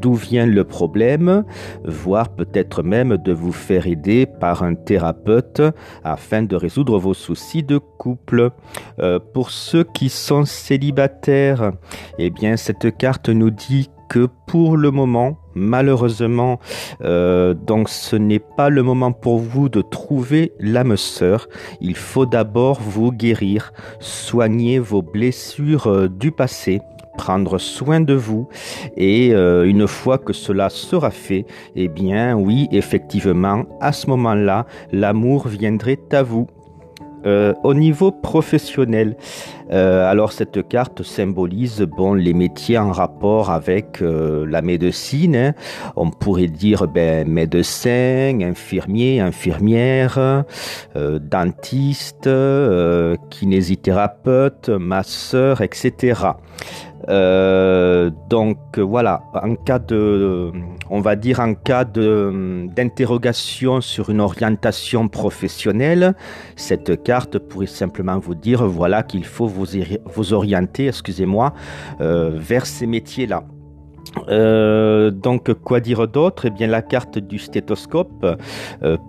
d'où 0.00 0.14
vient 0.14 0.46
le 0.46 0.64
problème, 0.64 1.44
voire 1.84 2.28
peut-être 2.28 2.82
même 2.82 3.16
de 3.16 3.32
vous 3.32 3.52
faire 3.52 3.86
aider 3.86 4.26
par 4.26 4.62
un 4.62 4.74
thérapeute 4.74 5.62
afin 6.04 6.42
de 6.42 6.56
résoudre 6.56 6.98
vos 6.98 7.14
soucis 7.14 7.62
de 7.62 7.78
couple. 7.78 8.50
pour 9.32 9.50
ceux 9.50 9.84
qui 9.84 10.08
sont 10.08 10.44
célibataires, 10.44 11.72
eh 12.18 12.30
bien 12.30 12.56
cette 12.56 12.96
carte 12.96 13.28
nous 13.28 13.50
dit 13.50 13.88
que 14.08 14.28
pour 14.46 14.76
le 14.76 14.90
moment, 14.90 15.38
malheureusement, 15.54 16.60
euh, 17.02 17.54
donc 17.54 17.88
ce 17.88 18.16
n'est 18.16 18.38
pas 18.38 18.68
le 18.68 18.82
moment 18.82 19.12
pour 19.12 19.38
vous 19.38 19.68
de 19.68 19.82
trouver 19.82 20.52
l'âme 20.60 20.96
sœur. 20.96 21.48
Il 21.80 21.96
faut 21.96 22.26
d'abord 22.26 22.80
vous 22.80 23.12
guérir, 23.12 23.72
soigner 24.00 24.78
vos 24.78 25.02
blessures 25.02 25.86
euh, 25.86 26.08
du 26.08 26.30
passé 26.30 26.80
prendre 27.16 27.58
soin 27.58 28.00
de 28.00 28.14
vous 28.14 28.48
et 28.96 29.34
euh, 29.34 29.64
une 29.64 29.86
fois 29.86 30.18
que 30.18 30.32
cela 30.32 30.68
sera 30.68 31.10
fait, 31.10 31.46
eh 31.74 31.88
bien 31.88 32.36
oui, 32.36 32.68
effectivement, 32.70 33.64
à 33.80 33.92
ce 33.92 34.06
moment-là, 34.08 34.66
l'amour 34.92 35.48
viendrait 35.48 35.98
à 36.12 36.22
vous. 36.22 36.46
Euh, 37.24 37.54
au 37.64 37.74
niveau 37.74 38.12
professionnel, 38.12 39.16
euh, 39.72 40.08
alors 40.08 40.32
cette 40.32 40.68
carte 40.68 41.02
symbolise 41.02 41.80
bon 41.80 42.14
les 42.14 42.34
métiers 42.34 42.78
en 42.78 42.92
rapport 42.92 43.50
avec 43.50 44.00
euh, 44.02 44.46
la 44.46 44.62
médecine. 44.62 45.34
Hein. 45.34 45.52
On 45.96 46.10
pourrait 46.10 46.46
dire 46.46 46.86
ben 46.86 47.26
médecin, 47.28 48.38
infirmier, 48.42 49.20
infirmière, 49.20 50.44
dentiste, 50.94 52.28
kinésithérapeute, 53.30 54.68
masseur, 54.68 55.62
etc. 55.62 56.14
Euh, 57.08 58.10
donc 58.28 58.78
voilà, 58.78 59.22
en 59.34 59.54
cas 59.54 59.78
de, 59.78 60.50
on 60.90 61.00
va 61.00 61.16
dire 61.16 61.40
en 61.40 61.54
cas 61.54 61.84
d'interrogation 61.84 63.80
sur 63.80 64.10
une 64.10 64.20
orientation 64.20 65.08
professionnelle, 65.08 66.14
cette 66.56 67.02
carte 67.02 67.38
pourrait 67.38 67.66
simplement 67.66 68.18
vous 68.18 68.34
dire 68.34 68.66
voilà 68.66 69.02
qu'il 69.02 69.24
faut 69.24 69.46
vous, 69.46 69.66
vous 70.06 70.32
orienter, 70.32 70.88
excusez-moi, 70.88 71.52
euh, 72.00 72.32
vers 72.34 72.66
ces 72.66 72.86
métiers-là. 72.86 73.44
Euh, 74.28 75.10
donc 75.10 75.52
quoi 75.52 75.80
dire 75.80 76.08
d'autre? 76.08 76.46
Eh 76.46 76.50
bien 76.50 76.66
la 76.66 76.80
carte 76.80 77.18
du 77.18 77.38
stéthoscope 77.38 78.26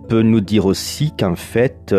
peut 0.08 0.22
nous 0.22 0.40
dire 0.40 0.66
aussi 0.66 1.12
qu'en 1.16 1.36
fait 1.36 1.94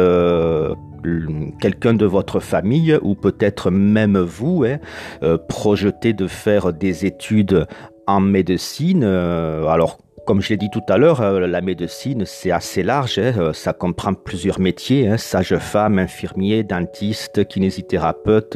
quelqu'un 1.59 1.93
de 1.93 2.05
votre 2.05 2.39
famille 2.39 2.97
ou 3.01 3.15
peut-être 3.15 3.71
même 3.71 4.17
vous 4.17 4.63
hein, 4.65 4.77
euh, 5.23 5.38
projetez 5.38 6.13
de 6.13 6.27
faire 6.27 6.73
des 6.73 7.05
études 7.05 7.67
en 8.07 8.19
médecine, 8.19 9.03
alors 9.03 9.99
comme 10.29 10.43
je 10.43 10.49
l'ai 10.49 10.57
dit 10.57 10.69
tout 10.69 10.83
à 10.88 10.99
l'heure, 10.99 11.21
euh, 11.21 11.47
la 11.47 11.59
médecine, 11.59 12.23
c'est 12.23 12.51
assez 12.51 12.83
large. 12.83 13.17
Hein, 13.17 13.33
euh, 13.39 13.51
ça 13.51 13.73
comprend 13.73 14.13
plusieurs 14.13 14.59
métiers, 14.59 15.07
hein, 15.07 15.17
sage-femme, 15.17 15.97
infirmier, 15.97 16.62
dentiste, 16.62 17.47
kinésithérapeute, 17.47 18.55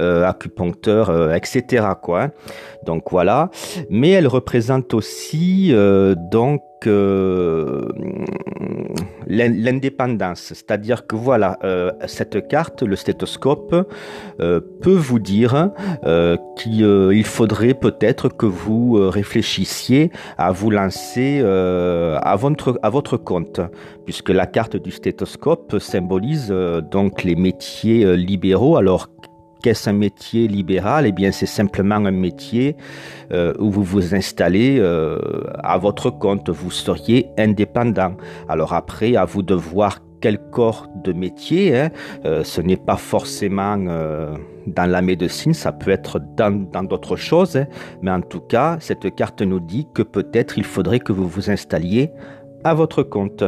euh, 0.00 0.28
acupuncteur, 0.28 1.32
etc. 1.34 1.86
Donc 2.84 3.10
voilà. 3.10 3.48
Mais 3.88 4.10
elle 4.10 4.26
représente 4.26 4.92
aussi 4.92 5.72
donc 6.30 6.60
l'indépendance, 9.28 10.40
c'est-à-dire 10.54 11.06
que 11.06 11.14
voilà, 11.14 11.58
cette 12.06 12.48
carte, 12.48 12.82
le 12.82 12.96
stéthoscope, 12.96 13.74
peut 14.38 14.96
vous 14.96 15.18
dire 15.18 15.70
qu'il 16.56 17.24
faudrait 17.24 17.74
peut-être 17.74 18.28
que 18.28 18.46
vous 18.46 18.94
réfléchissiez 19.10 20.10
à 20.36 20.52
vous 20.52 20.70
lancer 20.70 21.40
euh, 21.42 22.18
à, 22.22 22.36
votre, 22.36 22.78
à 22.82 22.90
votre 22.90 23.16
compte, 23.16 23.60
puisque 24.04 24.30
la 24.30 24.46
carte 24.46 24.76
du 24.76 24.90
stéthoscope 24.90 25.78
symbolise 25.78 26.48
euh, 26.50 26.80
donc 26.80 27.24
les 27.24 27.34
métiers 27.34 28.04
euh, 28.04 28.14
libéraux. 28.14 28.76
Alors, 28.76 29.08
qu'est-ce 29.62 29.90
un 29.90 29.92
métier 29.92 30.48
libéral? 30.48 31.06
Eh 31.06 31.12
bien, 31.12 31.32
c'est 31.32 31.46
simplement 31.46 31.96
un 31.96 32.10
métier 32.10 32.76
où 33.30 33.70
vous 33.70 33.82
vous 33.82 34.14
installez 34.14 34.80
à 35.62 35.78
votre 35.78 36.10
compte, 36.10 36.50
vous 36.50 36.70
seriez 36.70 37.30
indépendant. 37.38 38.16
Alors 38.48 38.72
après, 38.74 39.16
à 39.16 39.24
vous 39.24 39.42
de 39.42 39.54
voir 39.54 40.00
quel 40.20 40.38
corps 40.50 40.88
de 41.04 41.12
métier. 41.12 41.78
Hein. 41.78 41.90
ce 42.42 42.60
n'est 42.60 42.76
pas 42.76 42.96
forcément 42.96 43.76
dans 44.66 44.90
la 44.90 45.02
médecine, 45.02 45.54
ça 45.54 45.72
peut 45.72 45.90
être 45.90 46.20
dans 46.36 46.84
d'autres 46.84 47.16
choses, 47.16 47.56
hein. 47.56 47.66
mais 48.02 48.10
en 48.10 48.20
tout 48.20 48.40
cas, 48.40 48.76
cette 48.80 49.14
carte 49.14 49.42
nous 49.42 49.60
dit 49.60 49.86
que 49.94 50.02
peut-être 50.02 50.58
il 50.58 50.64
faudrait 50.64 51.00
que 51.00 51.12
vous 51.12 51.26
vous 51.26 51.50
installiez 51.50 52.10
à 52.68 52.74
votre 52.74 53.02
compte. 53.02 53.44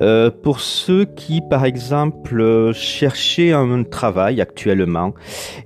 Euh, 0.00 0.30
pour 0.30 0.60
ceux 0.60 1.04
qui, 1.04 1.40
par 1.48 1.64
exemple, 1.64 2.72
cherchaient 2.74 3.52
un 3.52 3.82
travail 3.84 4.40
actuellement, 4.40 5.14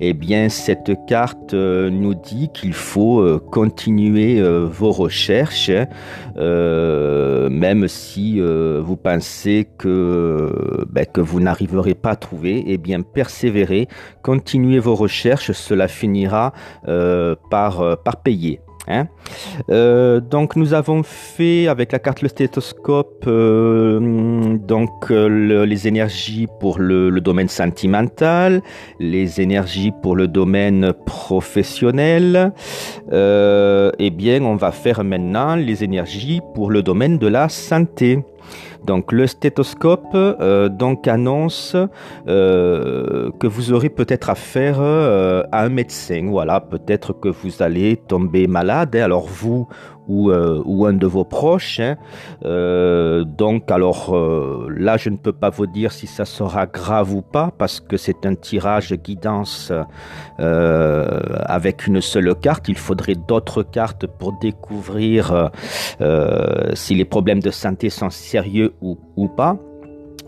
eh 0.00 0.12
bien, 0.12 0.48
cette 0.48 0.92
carte 1.06 1.54
euh, 1.54 1.90
nous 1.90 2.14
dit 2.14 2.50
qu'il 2.52 2.72
faut 2.72 3.20
euh, 3.20 3.38
continuer 3.38 4.40
vos 4.66 4.92
recherches, 4.92 5.70
même 6.36 7.88
si 7.88 8.40
vous 8.40 8.96
pensez 8.96 9.68
que, 9.78 10.84
ben, 10.90 11.06
que 11.06 11.20
vous 11.20 11.40
n'arriverez 11.40 11.94
pas 11.94 12.10
à 12.10 12.16
trouver, 12.16 12.64
eh 12.66 12.78
bien, 12.78 13.00
persévérez, 13.02 13.88
continuez 14.22 14.78
vos 14.78 14.94
recherches, 14.94 15.52
cela 15.52 15.88
finira 15.88 16.52
par, 17.50 17.98
par 18.02 18.22
payer. 18.22 18.60
Hein. 18.88 19.08
Euh, 19.70 20.20
donc 20.20 20.54
nous 20.54 20.74
avons 20.74 21.02
fait 21.02 21.66
avec 21.66 21.90
la 21.90 21.98
carte 21.98 22.22
le 22.22 22.28
stéthoscope 22.28 23.24
euh, 23.26 24.56
donc 24.58 25.10
euh, 25.10 25.64
les 25.64 25.88
énergies 25.88 26.46
pour 26.60 26.78
le, 26.78 27.10
domaine 27.20 27.48
sentimental, 27.48 28.62
les 29.00 29.40
énergies 29.40 29.92
pour 30.02 30.14
le 30.14 30.28
domaine 30.28 30.92
professionnel. 31.04 32.52
eh 33.12 34.10
bien, 34.10 34.42
on 34.42 34.56
va 34.56 34.70
faire 34.70 35.02
maintenant 35.02 35.56
les 35.56 35.82
énergies 35.82 36.40
pour 36.54 36.70
le 36.70 36.82
domaine 36.82 37.18
de 37.18 37.26
la 37.26 37.48
santé. 37.48 38.22
Donc 38.84 39.12
le 39.12 39.26
stéthoscope 39.26 40.14
euh, 40.14 40.68
donc 40.68 41.08
annonce 41.08 41.76
euh, 42.28 43.30
que 43.40 43.46
vous 43.46 43.72
aurez 43.72 43.88
peut-être 43.88 44.30
affaire 44.30 44.76
euh, 44.80 45.42
à 45.52 45.64
un 45.64 45.68
médecin. 45.68 46.28
Voilà, 46.30 46.60
peut-être 46.60 47.12
que 47.12 47.28
vous 47.28 47.62
allez 47.62 47.96
tomber 47.96 48.46
malade. 48.46 48.94
Alors 48.96 49.26
vous 49.26 49.66
ou, 50.08 50.30
euh, 50.30 50.62
ou 50.64 50.86
un 50.86 50.92
de 50.92 51.06
vos 51.06 51.24
proches. 51.24 51.80
Hein. 51.80 51.96
Euh, 52.44 53.24
donc 53.24 53.70
alors 53.70 54.14
euh, 54.14 54.68
là, 54.76 54.96
je 54.96 55.10
ne 55.10 55.16
peux 55.16 55.32
pas 55.32 55.50
vous 55.50 55.66
dire 55.66 55.92
si 55.92 56.06
ça 56.06 56.24
sera 56.24 56.66
grave 56.66 57.14
ou 57.14 57.22
pas 57.22 57.52
parce 57.56 57.80
que 57.80 57.96
c'est 57.96 58.26
un 58.26 58.34
tirage 58.34 58.92
guidance 58.94 59.72
avec 60.38 61.86
une 61.86 62.00
seule 62.00 62.34
carte. 62.34 62.68
Il 62.68 62.76
faudrait 62.76 63.14
d'autres 63.14 63.62
cartes 63.62 64.06
pour 64.06 64.32
découvrir 64.40 65.50
si 66.74 66.94
les 66.94 67.04
problèmes 67.04 67.40
de 67.40 67.50
santé 67.50 67.90
sont 67.90 68.10
sérieux 68.10 68.74
ou, 68.80 68.98
ou 69.16 69.28
pas. 69.28 69.56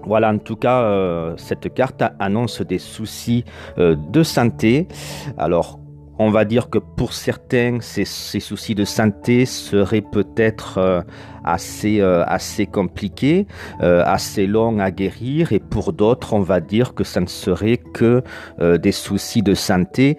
Voilà, 0.04 0.30
en 0.30 0.38
tout 0.38 0.56
cas, 0.56 1.34
cette 1.36 1.74
carte 1.74 2.02
annonce 2.18 2.62
des 2.62 2.78
soucis 2.78 3.44
de 3.76 4.22
santé. 4.22 4.88
Alors, 5.36 5.77
on 6.18 6.30
va 6.30 6.44
dire 6.44 6.68
que 6.68 6.78
pour 6.78 7.12
certains, 7.12 7.78
ces, 7.80 8.04
soucis 8.04 8.74
de 8.74 8.84
santé 8.84 9.46
seraient 9.46 10.02
peut-être 10.02 10.78
euh, 10.78 11.02
assez, 11.44 12.00
euh, 12.00 12.24
assez 12.26 12.66
compliqué, 12.66 13.46
euh, 13.82 14.02
assez 14.04 14.46
long 14.46 14.78
à 14.78 14.90
guérir, 14.90 15.52
et 15.52 15.58
pour 15.58 15.92
d'autres, 15.92 16.34
on 16.34 16.40
va 16.40 16.60
dire 16.60 16.94
que 16.94 17.04
ça 17.04 17.20
ne 17.20 17.26
serait 17.26 17.76
que 17.76 18.22
euh, 18.60 18.78
des 18.78 18.92
soucis 18.92 19.42
de 19.42 19.54
santé 19.54 20.18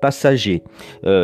passagers. 0.00 0.62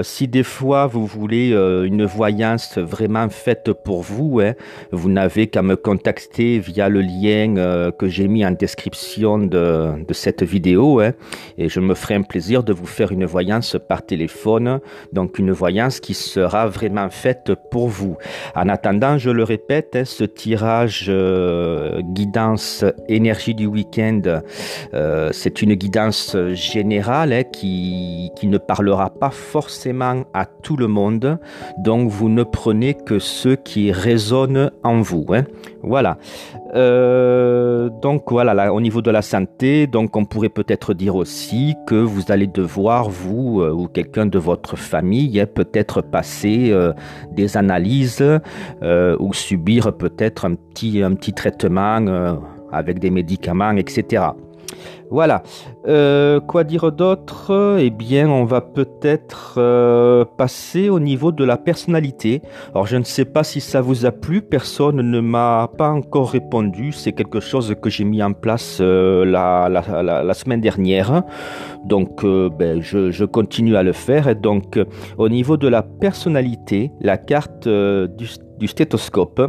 si 0.03 0.29
des 0.29 0.43
fois 0.43 0.87
vous 0.87 1.07
voulez 1.07 1.51
une 1.51 2.05
voyance 2.05 2.79
vraiment 2.79 3.29
faite 3.29 3.73
pour 3.85 4.03
vous, 4.03 4.41
hein, 4.41 4.55
vous 4.93 5.11
n'avez 5.11 5.47
qu'à 5.47 5.63
me 5.63 5.77
contacter 5.77 6.59
via 6.59 6.89
le 6.89 7.01
lien 7.01 7.91
que 7.99 8.09
j'ai 8.09 8.29
mis 8.29 8.45
en 8.45 8.51
description 8.51 9.39
de, 9.39 10.05
de 10.07 10.15
cette 10.15 10.43
vidéo, 10.43 11.01
hein, 11.01 11.13
et 11.59 11.69
je 11.69 11.81
me 11.81 11.95
ferai 11.95 12.15
un 12.15 12.23
plaisir 12.23 12.63
de 12.63 12.73
vous 12.73 12.87
faire 12.87 13.13
une 13.13 13.25
voyance 13.25 13.77
par 13.89 14.05
téléphone, 14.05 14.81
donc 15.13 15.39
une 15.39 15.53
voyance 15.53 16.01
qui 16.01 16.15
sera 16.15 16.67
vraiment 16.67 17.11
faite 17.11 17.53
pour 17.71 17.89
vous. 17.89 18.17
En 18.55 18.69
attendant, 18.69 19.19
je 19.19 19.31
le 19.31 19.40
répète, 19.43 19.97
hein, 19.97 20.05
ce 20.05 20.25
tirage 20.25 21.07
euh, 21.09 22.01
guidance 22.03 22.85
énergie 23.09 23.55
du 23.55 23.67
week-end, 23.67 24.23
euh, 24.95 25.31
c'est 25.33 25.63
une 25.63 25.75
guidance 25.75 26.37
générale 26.53 27.33
hein, 27.33 27.43
qui, 27.45 28.31
qui 28.37 28.47
ne 28.47 28.59
parlera 28.59 29.11
pas 29.11 29.31
forcément 29.31 30.25
à 30.35 30.47
tout 30.47 30.77
le 30.77 30.87
monde. 30.87 31.39
Donc 31.79 32.09
vous 32.09 32.29
ne 32.29 32.43
prenez 32.43 32.95
que 32.95 33.19
ceux 33.19 33.57
qui 33.57 33.93
résonnent 33.93 34.71
en 34.83 35.01
vous. 35.01 35.27
Hein. 35.31 35.45
Voilà. 35.83 36.19
Euh, 36.75 37.89
donc 38.03 38.31
voilà, 38.31 38.73
au 38.73 38.81
niveau 38.81 39.03
de 39.03 39.11
la 39.11 39.23
santé, 39.23 39.87
donc 39.87 40.17
on 40.17 40.25
pourrait 40.25 40.51
peut-être 40.51 40.95
dire 40.95 41.17
aussi 41.17 41.75
que 41.87 41.97
vous 41.97 42.31
allez 42.31 42.47
devoir, 42.47 43.11
vous 43.11 43.63
ou 43.63 43.89
quelqu'un 43.89 44.27
de 44.27 44.39
votre 44.39 44.77
famille, 44.77 45.45
peut-être 45.53 46.01
passer 46.01 46.73
des 47.33 47.57
analyses 47.57 48.25
ou 49.21 49.33
subir 49.33 49.97
peut-être 49.97 50.45
un 50.45 50.55
petit, 50.55 51.03
un 51.03 51.15
petit 51.15 51.33
traitement 51.33 52.05
euh, 52.07 52.35
avec 52.73 52.99
des 52.99 53.11
médicaments, 53.11 53.73
etc. 53.73 54.25
Voilà. 55.11 55.43
Euh, 55.89 56.39
quoi 56.39 56.63
dire 56.63 56.93
d'autre? 56.93 57.77
Eh 57.81 57.91
bien, 57.91 58.29
on 58.31 58.45
va 58.45 58.61
peut-être 58.61 59.55
euh, 59.57 60.25
passer 60.25 60.89
au 60.89 61.01
niveau 61.01 61.33
de 61.33 61.43
la 61.43 61.57
personnalité. 61.57 62.43
Alors, 62.73 62.87
je 62.87 62.97
ne 62.97 63.03
sais 63.03 63.25
pas 63.25 63.43
si 63.43 63.61
ça 63.61 63.81
vous 63.81 64.07
a 64.07 64.13
plu. 64.13 64.41
Personne 64.41 64.97
ne 64.99 65.21
m'a 65.21 65.69
pas 65.77 65.91
encore 65.91 66.31
répondu. 66.31 66.93
C'est 66.93 67.11
quelque 67.13 67.41
chose 67.41 67.75
que 67.83 67.91
j'ai 67.91 68.05
mis 68.05 68.23
en 68.23 68.33
place 68.33 68.81
la, 68.81 69.69
la, 69.69 70.35
semaine 70.35 70.61
dernière. 70.61 71.25
Donc, 71.85 72.25
ben, 72.25 72.81
je, 72.81 73.11
je, 73.11 73.25
continue 73.25 73.75
à 73.75 73.83
le 73.83 73.93
faire. 73.93 74.29
Et 74.29 74.37
donc, 74.37 74.79
au 75.19 75.29
niveau 75.29 75.57
de 75.57 75.67
la 75.67 75.83
personnalité, 75.83 76.93
la 77.01 77.19
carte 77.19 77.67
du 77.67 78.29
du 78.61 78.69
stéthoscope 78.69 79.41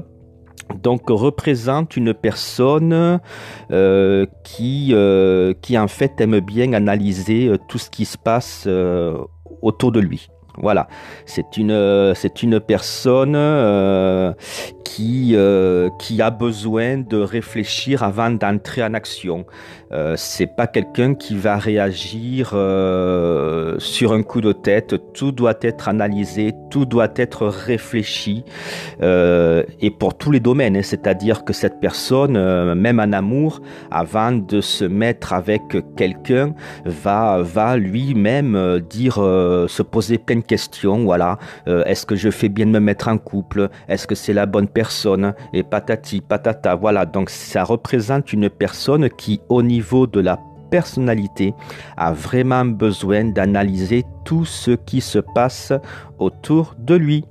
donc 0.72 1.10
représente 1.10 1.98
une 1.98 2.14
personne 2.14 3.20
euh, 3.72 4.26
qui, 4.44 4.90
euh, 4.92 5.54
qui 5.62 5.78
en 5.78 5.88
fait 5.88 6.20
aime 6.20 6.40
bien 6.40 6.74
analyser 6.74 7.48
euh, 7.48 7.58
tout 7.68 7.78
ce 7.78 7.90
qui 7.90 8.06
se 8.06 8.18
passe 8.18 8.68
autour 9.62 9.92
de 9.92 10.00
lui. 10.00 10.30
Voilà, 10.58 10.88
c'est 11.26 11.58
une 11.58 12.14
c'est 12.16 12.44
une 12.44 12.60
personne 12.60 13.38
qui 14.84 15.36
qui 16.00 16.22
a 16.22 16.30
besoin 16.30 16.98
de 16.98 17.18
réfléchir 17.18 18.04
avant 18.04 18.32
d'entrer 18.32 18.84
en 18.84 18.94
action. 18.94 19.46
Euh, 19.92 20.14
c'est 20.16 20.48
pas 20.48 20.68
quelqu'un 20.68 21.16
qui 21.16 21.36
va 21.36 21.58
réagir 21.58 22.52
euh, 22.54 23.76
sur 23.80 24.14
un 24.14 24.24
coup 24.24 24.40
de 24.40 24.54
tête. 24.54 24.96
Tout 25.14 25.34
doit 25.34 25.58
être 25.62 25.90
analysé, 25.90 26.54
tout 26.70 26.86
doit 26.86 27.12
être 27.18 27.48
réfléchi, 27.48 28.46
euh, 29.02 29.64
et 29.82 29.92
pour 29.92 30.18
tous 30.18 30.32
les 30.32 30.40
domaines. 30.40 30.78
Hein. 30.78 30.84
C'est-à-dire 30.84 31.44
que 31.44 31.52
cette 31.52 31.80
personne, 31.82 32.74
même 32.74 33.00
en 33.00 33.12
amour, 33.12 33.62
avant 33.90 34.32
de 34.32 34.62
se 34.62 34.86
mettre 34.86 35.34
avec 35.34 35.62
quelqu'un, 35.98 36.54
va 36.86 37.42
va 37.42 37.76
lui-même 37.76 38.80
dire, 38.90 39.16
se 39.16 39.82
poser 39.82 40.18
plein 40.18 40.41
de 40.42 40.46
questions. 40.46 41.06
Voilà, 41.06 41.40
est-ce 41.66 42.06
que 42.06 42.16
je 42.16 42.30
fais 42.30 42.50
bien 42.50 42.66
de 42.66 42.72
me 42.72 42.80
mettre 42.80 43.08
en 43.08 43.18
couple? 43.18 43.70
Est-ce 43.88 44.06
que 44.06 44.16
c'est 44.16 44.34
la 44.34 44.46
bonne 44.46 44.68
personne? 44.68 45.34
Et 45.54 45.64
patati 45.64 46.22
patata. 46.22 46.76
Voilà, 46.76 47.06
donc 47.06 47.30
ça 47.30 47.64
représente 47.64 48.34
une 48.34 48.50
personne 48.50 49.10
qui, 49.10 49.42
au 49.50 49.64
niveau 49.64 50.06
de 50.08 50.20
la 50.20 50.38
personnalité 50.72 51.54
a 51.98 52.14
vraiment 52.14 52.66
besoin 52.66 53.26
d'analyser 53.26 54.04
tout 54.26 54.46
ce 54.46 54.72
qui 54.72 55.02
se 55.02 55.20
passe 55.20 55.74
autour 56.18 56.76
de 56.80 56.96
lui. 56.96 57.26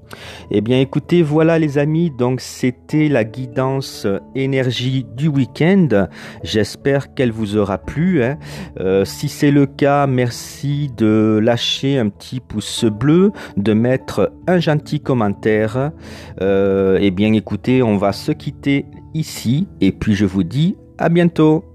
Eh 0.50 0.60
bien 0.60 0.80
écoutez, 0.80 1.22
voilà 1.22 1.58
les 1.58 1.78
amis, 1.78 2.10
donc 2.10 2.40
c'était 2.40 3.08
la 3.08 3.24
guidance 3.24 4.06
énergie 4.34 5.06
du 5.16 5.28
week-end. 5.28 6.08
J'espère 6.42 7.14
qu'elle 7.14 7.32
vous 7.32 7.56
aura 7.56 7.78
plu. 7.78 8.22
Hein. 8.22 8.38
Euh, 8.78 9.04
si 9.04 9.28
c'est 9.28 9.50
le 9.50 9.66
cas, 9.66 10.06
merci 10.06 10.90
de 10.96 11.40
lâcher 11.42 11.98
un 11.98 12.08
petit 12.08 12.40
pouce 12.40 12.84
bleu, 12.84 13.32
de 13.56 13.72
mettre 13.72 14.32
un 14.46 14.58
gentil 14.58 15.00
commentaire. 15.00 15.92
Euh, 16.40 16.98
eh 17.00 17.10
bien 17.10 17.32
écoutez, 17.32 17.82
on 17.82 17.96
va 17.96 18.12
se 18.12 18.32
quitter 18.32 18.84
ici 19.14 19.68
et 19.80 19.92
puis 19.92 20.14
je 20.14 20.26
vous 20.26 20.42
dis 20.42 20.76
à 20.98 21.08
bientôt. 21.08 21.69